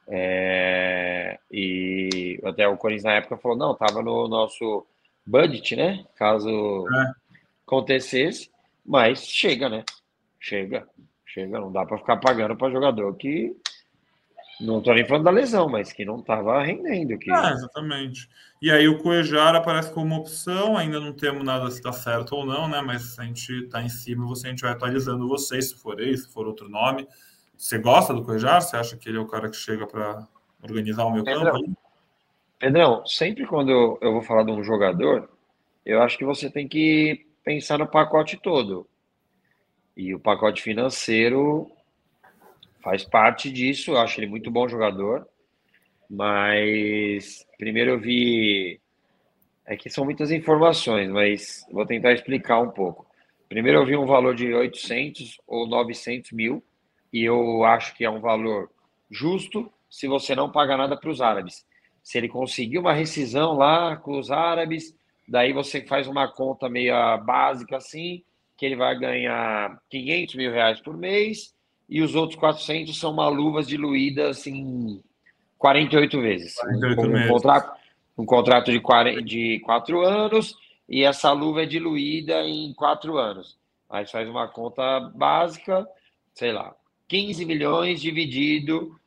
[0.08, 4.86] É, e até o Corinthians na época falou: não, estava no nosso
[5.26, 6.06] budget, né?
[6.16, 7.12] Caso é.
[7.66, 8.50] acontecesse,
[8.86, 9.84] mas chega, né?
[10.40, 10.88] Chega,
[11.26, 13.56] chega, não dá para ficar pagando para jogador que
[14.62, 17.18] não estou nem falando da lesão, mas que não estava rendendo.
[17.18, 17.32] Que...
[17.32, 18.30] Ah, exatamente.
[18.62, 22.46] E aí o Cuejar aparece como opção, ainda não temos nada se está certo ou
[22.46, 22.82] não, né?
[22.82, 26.24] Mas a gente está em cima, você, a gente vai atualizando vocês, se for esse,
[26.24, 27.08] se for outro nome.
[27.58, 28.62] Você gosta do Cuejar?
[28.62, 30.28] Você acha que ele é o cara que chega para
[30.62, 31.78] organizar o meu Pedrão, campo?
[32.60, 35.28] Pedrão, sempre quando eu vou falar de um jogador,
[35.84, 38.88] eu acho que você tem que pensar no pacote todo.
[39.98, 41.70] E o pacote financeiro
[42.82, 43.92] faz parte disso.
[43.92, 45.28] Eu acho ele muito bom jogador.
[46.10, 48.80] Mas primeiro eu vi.
[49.66, 53.06] É que são muitas informações, mas vou tentar explicar um pouco.
[53.48, 56.64] Primeiro eu vi um valor de 800 ou 900 mil,
[57.14, 58.70] e eu acho que é um valor
[59.10, 61.66] justo se você não pagar nada para os árabes.
[62.02, 64.96] Se ele conseguir uma rescisão lá com os árabes,
[65.28, 68.24] daí você faz uma conta meio básica assim,
[68.58, 71.54] que ele vai ganhar 500 mil reais por mês,
[71.92, 75.04] e os outros 400 são uma luvas diluídas em
[75.58, 76.56] 48 vezes.
[76.56, 77.80] 48 um, um, contrato,
[78.18, 80.56] um contrato de, 40, de 4 anos
[80.88, 83.58] e essa luva é diluída em 4 anos.
[83.90, 85.86] Aí faz uma conta básica,
[86.34, 86.74] sei lá,
[87.10, 88.98] 15 milhões dividido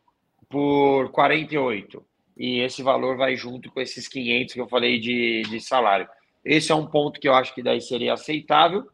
[0.47, 2.05] por 48.
[2.37, 6.07] E esse valor vai junto com esses 500 que eu falei de, de salário.
[6.45, 8.87] Esse é um ponto que eu acho que daí seria aceitável,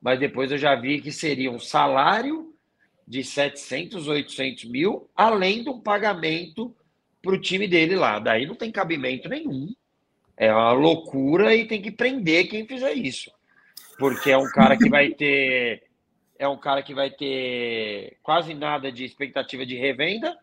[0.00, 2.54] mas depois eu já vi que seria um salário
[3.08, 6.76] de 700, 800 mil, além de um pagamento
[7.22, 8.18] para o time dele lá.
[8.18, 9.74] Daí não tem cabimento nenhum.
[10.36, 13.32] É uma loucura e tem que prender quem fizer isso.
[13.98, 15.84] Porque é um cara que vai ter.
[16.38, 20.38] É um cara que vai ter quase nada de expectativa de revenda,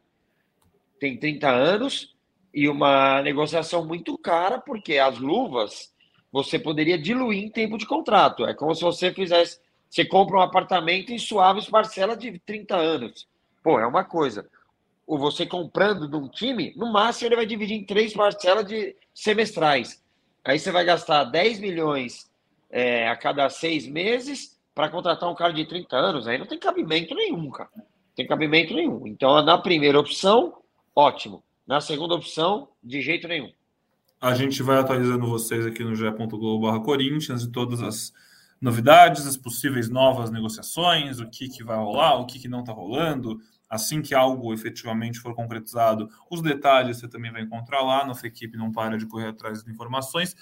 [0.99, 2.15] tem 30 anos,
[2.53, 5.93] e uma negociação muito cara, porque as luvas
[6.31, 8.45] você poderia diluir em tempo de contrato.
[8.45, 9.61] É como se você fizesse
[9.95, 13.25] você compra um apartamento em suaves parcelas de 30 anos.
[13.63, 14.45] Pô, é uma coisa.
[15.07, 18.93] Ou você comprando de um time, no máximo ele vai dividir em três parcelas de
[19.13, 20.03] semestrais.
[20.43, 22.29] Aí você vai gastar 10 milhões
[22.69, 26.27] é, a cada seis meses para contratar um cara de 30 anos.
[26.27, 27.69] Aí não tem cabimento nenhum, cara.
[27.73, 27.85] Não
[28.17, 29.07] tem cabimento nenhum.
[29.07, 30.57] Então, na primeira opção,
[30.93, 31.41] ótimo.
[31.65, 33.49] Na segunda opção, de jeito nenhum.
[34.19, 38.13] A gente vai atualizando vocês aqui no ge.globo Corinthians e todas as
[38.65, 42.73] novidades, as possíveis novas negociações, o que, que vai rolar, o que, que não está
[42.73, 43.39] rolando.
[43.69, 48.03] Assim que algo efetivamente for concretizado, os detalhes você também vai encontrar lá.
[48.03, 50.35] Nossa equipe não para de correr atrás de informações.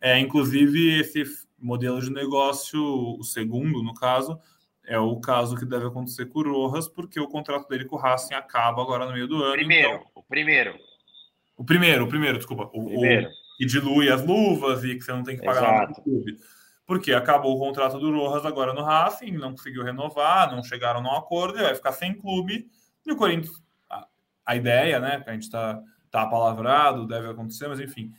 [0.00, 1.24] É, inclusive, esse
[1.58, 4.38] modelo de negócio, o segundo, no caso,
[4.86, 7.98] é o caso que deve acontecer com o Rojas, porque o contrato dele com o
[7.98, 9.54] Racing acaba agora no meio do ano.
[9.54, 10.10] Primeiro, então...
[10.14, 10.74] o primeiro.
[11.56, 12.70] O primeiro, o primeiro, desculpa.
[12.72, 13.28] O, primeiro.
[13.28, 16.02] O, que dilui as luvas e que você não tem que pagar Exato.
[16.06, 16.36] nada.
[16.86, 21.12] Porque acabou o contrato do Rojas agora no Racing, não conseguiu renovar, não chegaram num
[21.12, 22.68] acordo, ele vai ficar sem clube.
[23.06, 24.06] E o Corinthians, a,
[24.44, 25.80] a ideia, né, que a gente está
[26.10, 28.12] tá palavrado, deve acontecer, mas enfim,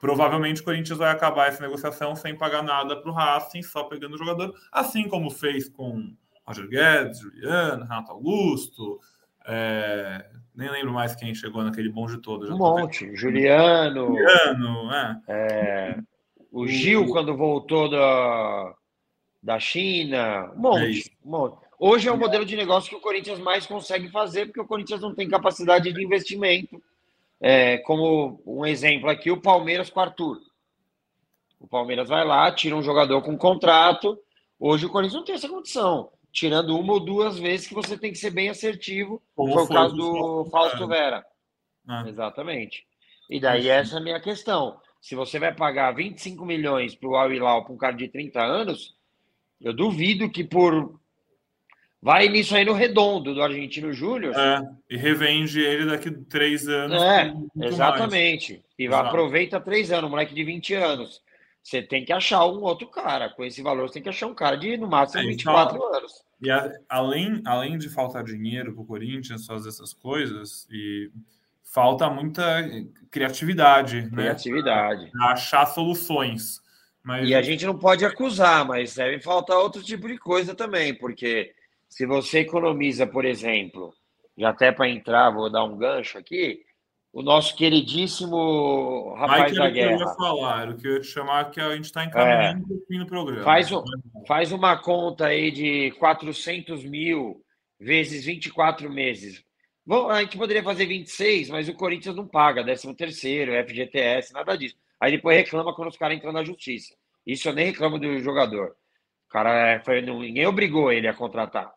[0.00, 4.14] provavelmente o Corinthians vai acabar essa negociação sem pagar nada para o Racing, só pegando
[4.14, 6.14] o jogador, assim como fez com
[6.46, 8.98] Roger Guedes, Juliano, Renato Augusto,
[9.46, 12.52] é, nem lembro mais quem chegou naquele bonde todo.
[12.52, 14.06] Um monte, Juliano.
[14.06, 15.20] Juliano, é.
[15.28, 15.98] é.
[16.56, 18.74] O Gil, quando voltou da,
[19.42, 21.58] da China, um monte, é um monte.
[21.78, 25.02] Hoje é o modelo de negócio que o Corinthians mais consegue fazer, porque o Corinthians
[25.02, 26.82] não tem capacidade de investimento
[27.38, 30.40] é, como um exemplo aqui, o Palmeiras com o Arthur.
[31.60, 34.18] O Palmeiras vai lá, tira um jogador com contrato.
[34.58, 36.10] Hoje o Corinthians não tem essa condição.
[36.32, 39.22] Tirando uma ou duas vezes que você tem que ser bem assertivo.
[39.34, 41.22] Como foi o caso do Fausto Vera.
[41.86, 42.02] Ah.
[42.08, 42.86] Exatamente.
[43.28, 44.80] E daí essa é a minha questão.
[45.00, 48.42] Se você vai pagar 25 milhões para o Al Hilal para um cara de 30
[48.42, 48.96] anos,
[49.60, 50.98] eu duvido que por
[52.00, 54.34] vai nisso aí no redondo do Argentino Júnior.
[54.36, 57.02] É, e revende ele daqui três anos.
[57.02, 57.32] É,
[57.66, 58.52] exatamente.
[58.52, 58.64] Mais.
[58.78, 59.08] E Exato.
[59.08, 61.22] aproveita três anos, moleque de 20 anos.
[61.62, 63.28] Você tem que achar um outro cara.
[63.28, 65.94] Com esse valor, você tem que achar um cara de no máximo é, 24 então,
[65.94, 66.12] anos.
[66.40, 71.10] E a, além, além de faltar dinheiro para o Corinthians fazer essas coisas, e
[71.72, 72.42] falta muita
[73.10, 74.02] criatividade.
[74.02, 74.10] Né?
[74.10, 75.04] Criatividade.
[75.04, 75.10] Né?
[75.24, 76.60] achar soluções.
[77.02, 77.28] Mas...
[77.28, 81.52] E a gente não pode acusar, mas deve faltar outro tipo de coisa também, porque
[81.88, 83.94] se você economiza, por exemplo,
[84.36, 86.60] já até para entrar, vou dar um gancho aqui,
[87.12, 89.96] o nosso queridíssimo rapaz da guerra.
[89.96, 92.66] Que eu ia falar, o que eu ia te chamar, que a gente está encaminhando
[92.90, 92.94] é.
[92.94, 93.44] um no programa.
[93.44, 93.82] Faz, um,
[94.26, 97.42] faz uma conta aí de 400 mil
[97.80, 99.45] vezes 24 meses.
[99.86, 104.58] Bom, a gente poderia fazer 26, mas o Corinthians não paga, 13 terceiro, FGTS, nada
[104.58, 104.74] disso.
[104.98, 106.92] Aí depois reclama quando os caras entram na justiça.
[107.24, 108.74] Isso eu nem reclamo do jogador.
[109.28, 111.68] O cara é, foi, ninguém obrigou ele a contratar.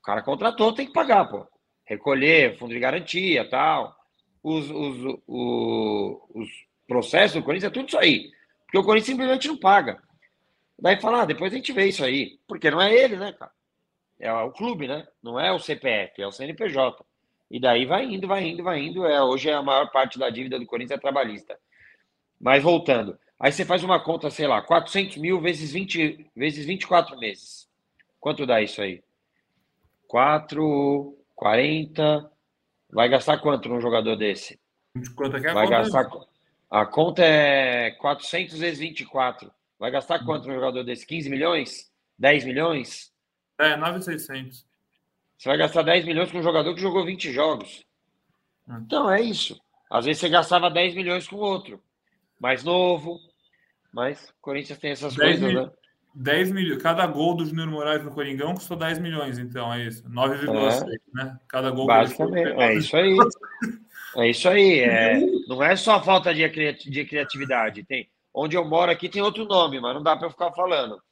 [0.00, 1.46] O cara contratou, tem que pagar, pô.
[1.84, 3.94] Recolher, fundo de garantia, tal.
[4.42, 6.48] Os, os, os, os
[6.88, 8.32] processos do Corinthians é tudo isso aí.
[8.64, 10.02] Porque o Corinthians simplesmente não paga.
[10.80, 12.40] Daí fala, ah, depois a gente vê isso aí.
[12.48, 13.52] Porque não é ele, né, cara?
[14.18, 15.06] É o clube, né?
[15.22, 17.04] Não é o CPF, é o CNPJ.
[17.52, 19.04] E daí vai indo, vai indo, vai indo.
[19.04, 21.58] É, hoje a maior parte da dívida do Corinthians é trabalhista.
[22.40, 23.18] Mas voltando.
[23.38, 27.68] Aí você faz uma conta, sei lá, 400 mil vezes, 20, vezes 24 meses.
[28.18, 29.04] Quanto dá isso aí?
[30.08, 32.30] 4, 40.
[32.90, 34.58] Vai gastar quanto num jogador desse?
[35.14, 35.78] Quanto é que é a Vai conta?
[35.82, 36.10] gastar.
[36.70, 39.52] A conta é 400 vezes 24.
[39.78, 41.06] Vai gastar quanto num jogador desse?
[41.06, 41.92] 15 milhões?
[42.18, 43.12] 10 milhões?
[43.58, 44.64] É, 9,600.
[45.42, 47.84] Você vai gastar 10 milhões com um jogador que jogou 20 jogos.
[48.68, 48.80] Hum.
[48.86, 49.60] Então é isso.
[49.90, 51.82] Às vezes você gastava 10 milhões com outro.
[52.38, 53.18] Mais novo,
[53.92, 55.64] mas o Corinthians tem essas coisas, mil...
[55.64, 55.70] né?
[56.14, 56.80] 10 milhões.
[56.80, 60.08] Cada gol do Júnior Moraes no Coringão custou 10 milhões, então, é isso.
[60.08, 60.98] 9,6, é.
[61.12, 61.36] né?
[61.48, 61.88] Cada gol.
[61.88, 63.16] Basicamente, é isso aí.
[64.14, 64.78] É isso aí.
[64.78, 67.82] É, não é só falta de, de criatividade.
[67.82, 71.02] Tem, onde eu moro aqui tem outro nome, mas não dá para ficar falando.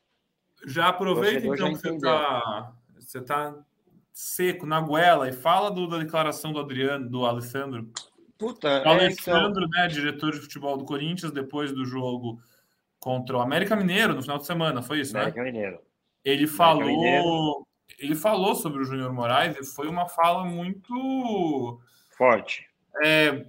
[0.69, 3.57] Já aproveita, então, que você está você tá
[4.13, 7.91] seco na goela e fala do, da declaração do Adriano, do Alessandro.
[8.39, 9.83] Puta, o Alessandro, é, então...
[9.83, 12.41] né, diretor de futebol do Corinthians, depois do jogo
[12.99, 15.51] contra o América Mineiro no final de semana, foi isso, América né?
[15.51, 15.81] Mineiro.
[16.25, 17.67] Ele falou, Mineiro.
[17.99, 21.81] ele falou sobre o Júnior Moraes e foi uma fala muito
[22.17, 22.67] forte.
[23.03, 23.47] É,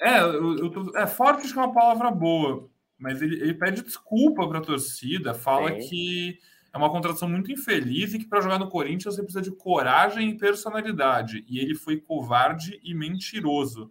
[0.00, 2.68] é, eu, eu é forte acho que é uma palavra boa,
[2.98, 5.88] mas ele, ele pede desculpa para a torcida, fala Sim.
[5.88, 6.38] que
[6.72, 10.30] é uma contratação muito infeliz e que para jogar no Corinthians você precisa de coragem
[10.30, 11.44] e personalidade.
[11.48, 13.90] E ele foi covarde e mentiroso.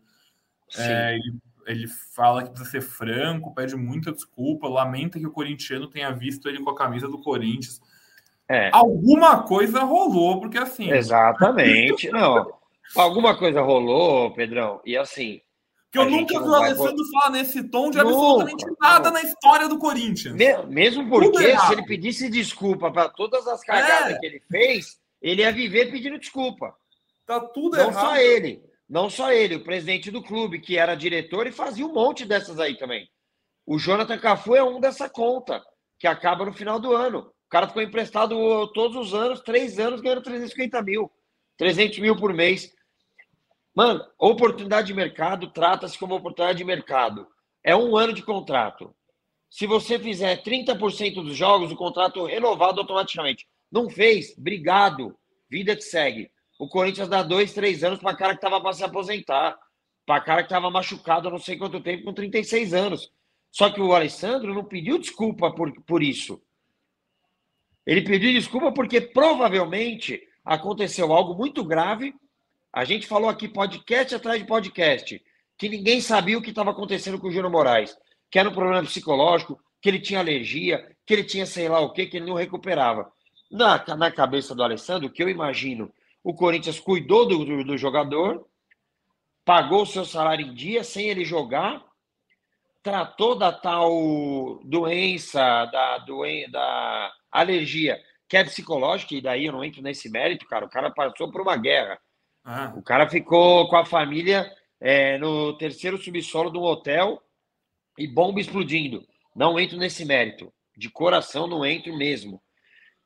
[0.78, 5.88] É, ele, ele, fala que precisa ser franco, pede muita desculpa, lamenta que o corintiano
[5.88, 7.82] tenha visto ele com a camisa do Corinthians.
[8.48, 8.70] É.
[8.72, 10.90] Alguma coisa rolou, porque assim.
[10.90, 12.10] Exatamente.
[12.12, 12.52] Não.
[12.96, 15.42] Alguma coisa rolou, Pedrão, e assim.
[15.92, 19.12] Que eu nunca vi o Alessandro falar nesse tom de nunca, absolutamente nada nunca.
[19.12, 20.36] na história do Corinthians.
[20.68, 24.20] Mesmo porque, se ele pedisse desculpa para todas as cagadas é.
[24.20, 26.76] que ele fez, ele ia viver pedindo desculpa.
[27.26, 27.96] Tá tudo Não errado.
[27.96, 28.64] Não só ele.
[28.90, 32.60] Não só ele, o presidente do clube, que era diretor e fazia um monte dessas
[32.60, 33.08] aí também.
[33.66, 35.62] O Jonathan Cafu é um dessa conta,
[36.00, 37.20] que acaba no final do ano.
[37.20, 38.36] O cara ficou emprestado
[38.74, 41.12] todos os anos, três anos, ganhando 350 mil.
[41.58, 42.72] 300 mil por mês.
[43.76, 47.28] Mano, oportunidade de mercado trata-se como oportunidade de mercado.
[47.64, 48.96] É um ano de contrato.
[49.50, 53.48] Se você fizer 30% dos jogos, o contrato renovado automaticamente.
[53.72, 55.18] Não fez, obrigado.
[55.50, 56.30] Vida que segue.
[56.60, 59.58] O Corinthians dá dois, três anos para cara que tava para se aposentar.
[60.06, 63.12] Para cara que tava machucado não sei quanto tempo, com 36 anos.
[63.52, 66.42] Só que o Alessandro não pediu desculpa por, por isso.
[67.86, 72.14] Ele pediu desculpa porque provavelmente aconteceu algo muito grave.
[72.72, 75.22] A gente falou aqui podcast atrás de podcast,
[75.58, 77.98] que ninguém sabia o que estava acontecendo com o Júnior Moraes,
[78.30, 81.92] que era um problema psicológico, que ele tinha alergia, que ele tinha sei lá o
[81.92, 83.12] que, que ele não recuperava.
[83.50, 85.92] Na, na cabeça do Alessandro, que eu imagino,
[86.24, 88.46] o Corinthians cuidou do, do, do jogador,
[89.44, 91.84] pagou o seu salário em dia sem ele jogar,
[92.84, 99.64] tratou da tal doença, da, doen da alergia, que é psicológica, e daí eu não
[99.64, 100.66] entro nesse mérito, cara.
[100.66, 102.00] O cara passou por uma guerra.
[102.52, 102.74] Ah.
[102.76, 107.22] O cara ficou com a família é, no terceiro subsolo do hotel
[107.96, 109.06] e bomba explodindo.
[109.36, 110.52] Não entro nesse mérito.
[110.76, 112.42] De coração, não entro mesmo.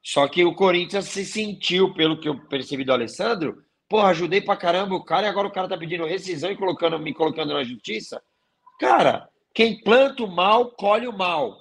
[0.02, 3.58] Só que o Corinthians se sentiu, pelo que eu percebi do Alessandro,
[3.89, 6.98] porra, ajudei pra caramba o cara e agora o cara tá pedindo rescisão e colocando,
[6.98, 8.24] me colocando na justiça.
[8.80, 11.58] Cara, quem planta o mal, colhe o mal.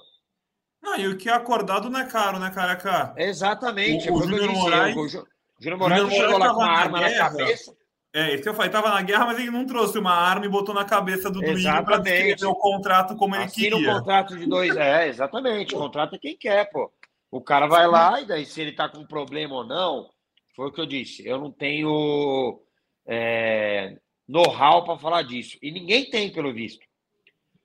[0.81, 3.13] Não, e o que é acordado não é caro, né, careca?
[3.17, 4.09] Exatamente.
[4.09, 5.32] O, o Júnior Moraes, o
[5.63, 7.73] Júnior Moraes chegou lá com uma arma na, na cabeça.
[8.15, 10.75] É, isso eu falei, tava na guerra, mas ele não trouxe uma arma e botou
[10.75, 13.91] na cabeça do Duílio para escrever o contrato como ele Assina queria.
[13.91, 16.91] o contrato de dois, é, exatamente, é quem quer, pô.
[17.31, 20.09] O cara vai lá e daí se ele tá com problema ou não,
[20.55, 22.61] foi o que eu disse, eu não tenho
[23.07, 23.97] é,
[24.27, 25.57] know-how para falar disso.
[25.59, 26.85] E ninguém tem, pelo visto.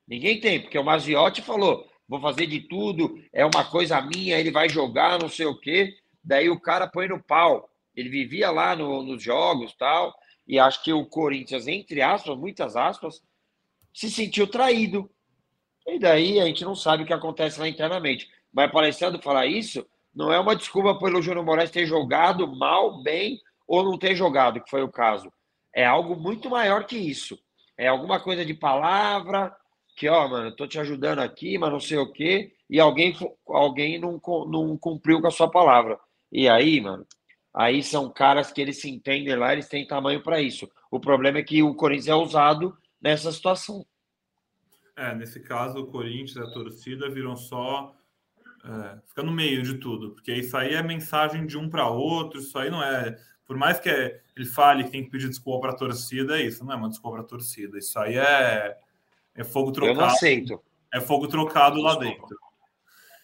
[0.07, 4.49] Ninguém tem, porque o Maziotti falou, vou fazer de tudo, é uma coisa minha, ele
[4.49, 5.93] vai jogar, não sei o quê.
[6.23, 7.69] Daí o cara põe no pau.
[7.99, 10.15] Ele vivia lá no, nos jogos tal,
[10.47, 13.21] e acho que o Corinthians, entre aspas, muitas aspas,
[13.93, 15.09] se sentiu traído.
[15.85, 18.29] E daí a gente não sabe o que acontece lá internamente.
[18.51, 19.85] Mas para Alessandro falar isso,
[20.15, 24.61] não é uma desculpa pelo Júnior Moraes ter jogado mal, bem ou não ter jogado,
[24.61, 25.31] que foi o caso.
[25.75, 27.37] É algo muito maior que isso.
[27.77, 29.55] É alguma coisa de palavra,
[29.95, 33.15] que, ó, mano, tô te ajudando aqui, mas não sei o quê, e alguém,
[33.47, 35.99] alguém não, não cumpriu com a sua palavra.
[36.31, 37.05] E aí, mano,
[37.53, 40.69] aí são caras que eles se entendem lá, eles têm tamanho para isso.
[40.91, 43.85] O problema é que o Corinthians é usado nessa situação.
[44.95, 47.95] É, nesse caso, o Corinthians, a torcida, viram só.
[48.63, 52.39] É, fica no meio de tudo, porque isso aí é mensagem de um para outro,
[52.39, 53.17] isso aí não é.
[53.45, 56.63] Por mais que ele fale que tem que pedir desculpa para a torcida, é isso,
[56.63, 58.77] não é uma desculpa para a torcida, isso aí é
[59.39, 59.97] é fogo trocado.
[59.97, 60.61] Eu não aceito.
[60.93, 62.37] É fogo trocado lá dentro.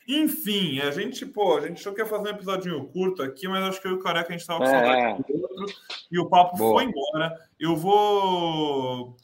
[0.08, 3.64] Enfim, a gente, pô, a gente achou que ia fazer um episódio curto aqui, mas
[3.64, 5.16] acho que eu e o Careca a gente tava com é.
[5.16, 5.66] do outro
[6.12, 6.74] e o papo Boa.
[6.74, 7.36] foi embora.
[7.60, 9.16] Eu vou.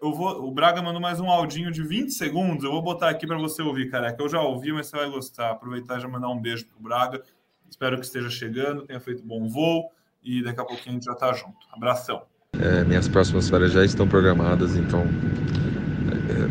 [0.00, 0.46] Eu vou.
[0.46, 2.64] O Braga mandou mais um audinho de 20 segundos.
[2.64, 4.22] Eu vou botar aqui para você ouvir, Careca.
[4.22, 5.50] Eu já ouvi, mas você vai gostar.
[5.50, 7.22] Aproveitar e já mandar um beijo pro Braga.
[7.68, 9.90] Espero que esteja chegando, tenha feito bom voo
[10.22, 11.66] e daqui a pouquinho a gente já tá junto.
[11.72, 12.22] Abração.
[12.60, 15.63] É, minhas próximas férias já estão programadas, então é,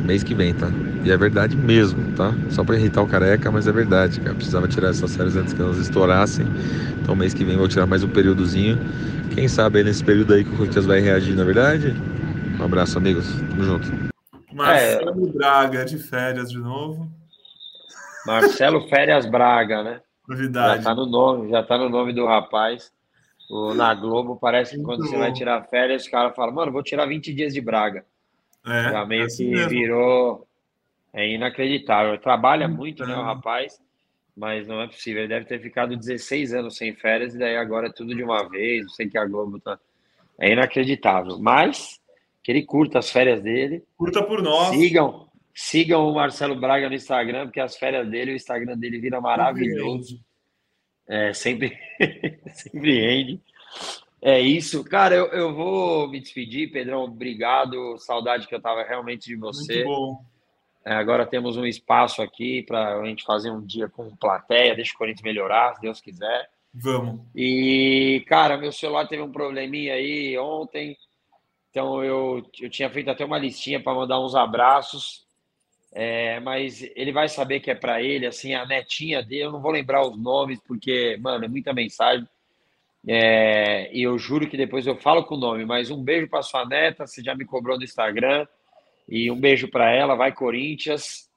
[0.04, 0.68] mês que vem, tá?
[1.04, 2.34] E é verdade mesmo, tá?
[2.50, 4.36] Só para irritar o careca, mas é verdade, cara.
[4.36, 6.46] Precisava tirar essas séries antes que elas estourassem.
[7.02, 8.78] Então mês que vem vou tirar mais um períodozinho.
[9.34, 11.94] Quem sabe aí nesse período aí que o Corinthians vai reagir, na é verdade?
[12.60, 13.28] Um abraço, amigos.
[13.50, 14.14] Tamo junto.
[14.54, 15.32] Marcelo é...
[15.32, 17.12] Braga de férias de novo.
[18.26, 20.02] Marcelo Férias Braga, né?
[20.28, 20.84] Novidade.
[20.84, 22.92] Já tá no nome, já tá no nome do rapaz.
[23.50, 25.22] O, na Globo parece que quando Muito você bom.
[25.22, 28.06] vai tirar férias, o cara fala, mano, vou tirar 20 dias de Braga.
[28.66, 29.70] É, Já meio é assim que mesmo.
[29.70, 30.48] virou.
[31.14, 32.18] É inacreditável.
[32.18, 33.80] Trabalha muito, né, o rapaz,
[34.36, 35.22] mas não é possível.
[35.22, 38.50] Ele deve ter ficado 16 anos sem férias e daí agora é tudo de uma
[38.50, 38.84] vez.
[38.84, 39.78] Não sei que a Globo tá.
[40.40, 41.38] É inacreditável.
[41.40, 42.00] Mas
[42.42, 43.84] que ele curta as férias dele.
[43.96, 44.76] Curta por nós.
[44.76, 49.22] Sigam, sigam o Marcelo Braga no Instagram, porque as férias dele, o Instagram dele vira
[49.22, 50.20] maravilhoso.
[51.08, 51.78] É, sempre,
[52.54, 53.42] sempre rende.
[54.26, 54.86] É isso.
[54.86, 57.04] Cara, eu, eu vou me despedir, Pedrão.
[57.04, 57.98] Obrigado.
[57.98, 59.84] Saudade que eu tava realmente de você.
[59.84, 60.26] Muito bom.
[60.86, 64.76] É, agora temos um espaço aqui para a gente fazer um dia com plateia.
[64.76, 66.50] Deixa o Corinthians melhorar, se Deus quiser.
[66.74, 67.20] Vamos.
[67.36, 70.98] E, cara, meu celular teve um probleminha aí ontem.
[71.70, 75.26] Então eu, eu tinha feito até uma listinha para mandar uns abraços.
[75.92, 79.62] É, mas ele vai saber que é para ele, assim, a netinha dele, eu não
[79.62, 82.28] vou lembrar os nomes, porque, mano, é muita mensagem.
[83.08, 86.42] É, e eu juro que depois eu falo com o nome, mas um beijo para
[86.42, 88.48] sua neta, você já me cobrou no Instagram.
[89.08, 91.30] E um beijo para ela, vai Corinthians.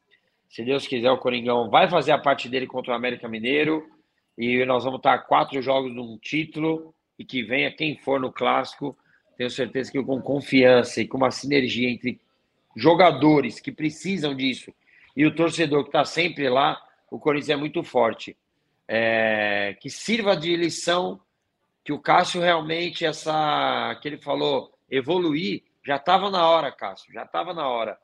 [0.48, 3.84] Se Deus quiser, o Coringão vai fazer a parte dele contra o América Mineiro.
[4.38, 6.94] E nós vamos estar quatro jogos num título.
[7.18, 8.96] E que venha quem for no clássico.
[9.36, 12.20] Tenho certeza que com confiança e com uma sinergia entre
[12.76, 14.72] jogadores que precisam disso
[15.16, 16.78] e o torcedor que está sempre lá,
[17.10, 18.36] o Corinthians é muito forte.
[18.88, 21.18] é, que sirva de lição,
[21.86, 27.22] que o Cássio realmente, essa que ele falou, evoluir, já estava na hora, Cássio, já
[27.22, 27.96] estava na hora.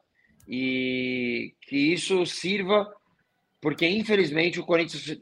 [0.46, 2.94] E que isso sirva,
[3.60, 5.20] porque infelizmente o Corinthians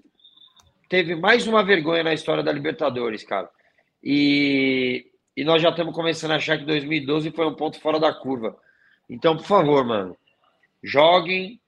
[0.90, 3.48] teve mais uma vergonha na história da Libertadores, cara.
[4.04, 8.12] E, e nós já estamos começando a achar que 2012 foi um ponto fora da
[8.12, 8.54] curva.
[9.08, 10.14] Então, por favor, mano,
[10.84, 11.58] joguem,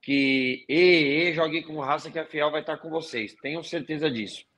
[0.00, 3.34] que e, e joguem com raça que a Fiel vai estar com vocês.
[3.34, 4.48] Tenham certeza disso.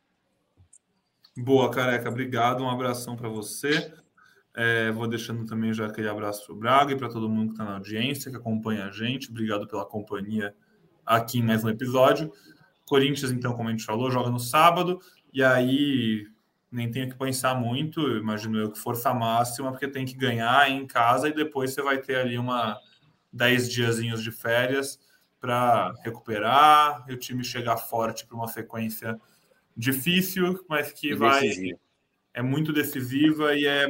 [1.36, 2.08] Boa, careca.
[2.08, 2.62] Obrigado.
[2.62, 3.92] Um abração para você.
[4.54, 7.54] É, vou deixando também já aquele abraço para o Braga e para todo mundo que
[7.54, 9.30] está na audiência, que acompanha a gente.
[9.30, 10.54] Obrigado pela companhia
[11.06, 12.32] aqui em mais um episódio.
[12.84, 15.00] Corinthians, então, como a gente falou, joga no sábado.
[15.32, 16.26] E aí,
[16.70, 20.84] nem tenho que pensar muito, imagino eu que força máxima, porque tem que ganhar em
[20.86, 22.76] casa e depois você vai ter ali uma
[23.32, 24.98] 10 diazinhos de férias
[25.40, 29.18] para recuperar e o time chegar forte para uma sequência
[29.80, 31.50] difícil, mas que vai
[32.32, 33.86] é muito decisiva e é,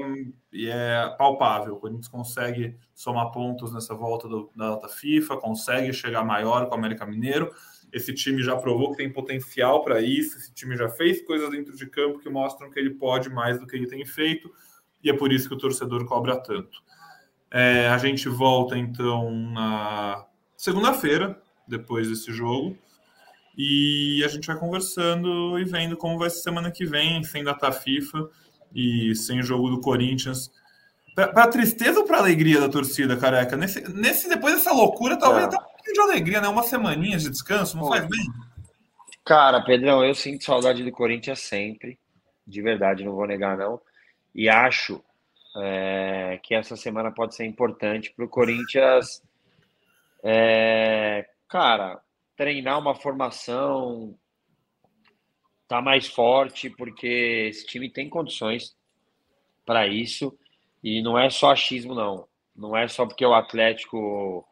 [0.53, 1.75] e é palpável.
[1.75, 6.75] O Corinthians consegue somar pontos nessa volta do, da data FIFA, consegue chegar maior com
[6.75, 7.53] o América Mineiro.
[7.93, 10.39] Esse time já provou que tem potencial para isso.
[10.39, 13.67] Esse time já fez coisas dentro de campo que mostram que ele pode mais do
[13.67, 14.51] que ele tem feito,
[15.03, 16.83] e é por isso que o torcedor cobra tanto.
[17.51, 20.27] É, a gente volta então na
[20.57, 22.79] segunda-feira, depois desse jogo.
[23.57, 27.71] E a gente vai conversando e vendo como vai ser semana que vem, sem data
[27.71, 28.29] FIFA
[28.75, 30.51] e sem jogo do Corinthians.
[31.15, 33.57] Para tristeza ou para alegria da torcida, careca?
[33.57, 35.47] Nesse, nesse, depois dessa loucura, talvez é.
[35.47, 36.49] até um pouquinho de alegria, né?
[36.49, 37.91] Uma semaninha de descanso, não Pô.
[37.91, 38.27] faz bem?
[39.25, 41.99] Cara, Pedrão, eu sinto saudade do Corinthians sempre.
[42.47, 43.81] De verdade, não vou negar, não.
[44.35, 45.03] E acho
[45.57, 49.23] é, que essa semana pode ser importante para o Corinthians.
[50.23, 52.01] É, cara,
[52.41, 54.17] treinar uma formação,
[55.69, 58.75] tá mais forte, porque esse time tem condições
[59.67, 60.35] para isso.
[60.83, 62.27] E não é só achismo, não.
[62.57, 64.43] Não é só porque o Atlético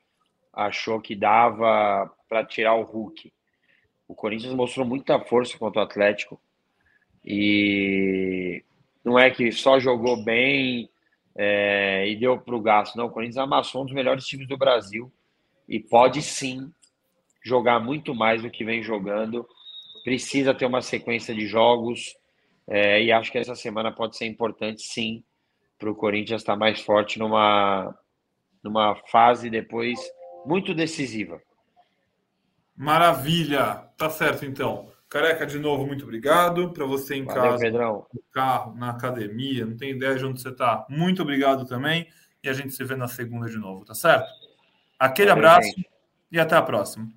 [0.53, 3.33] achou que dava para tirar o Hulk.
[4.07, 6.39] O Corinthians mostrou muita força contra o Atlético.
[7.25, 8.63] E
[9.03, 10.91] não é que só jogou bem
[11.35, 12.97] é, e deu para o gasto.
[12.97, 15.11] Não, o Corinthians amassou um dos melhores times do Brasil
[15.67, 16.71] e pode sim
[17.49, 19.47] jogar muito mais do que vem jogando.
[20.05, 22.15] Precisa ter uma sequência de jogos
[22.67, 25.25] é, e acho que essa semana pode ser importante, sim,
[25.79, 27.97] para o Corinthians estar mais forte numa,
[28.63, 29.99] numa fase depois
[30.45, 31.41] muito decisiva.
[32.77, 34.93] Maravilha, tá certo então.
[35.09, 36.71] Careca, de novo, muito obrigado.
[36.73, 38.07] Para você em Valeu, casa, Pedrão.
[38.13, 40.87] no carro, na academia, não tem ideia de onde você está.
[40.91, 42.09] Muito obrigado também.
[42.43, 44.29] E a gente se vê na segunda de novo, tá certo?
[44.99, 45.91] Aquele Valeu, abraço gente.
[46.31, 47.09] e até a próxima.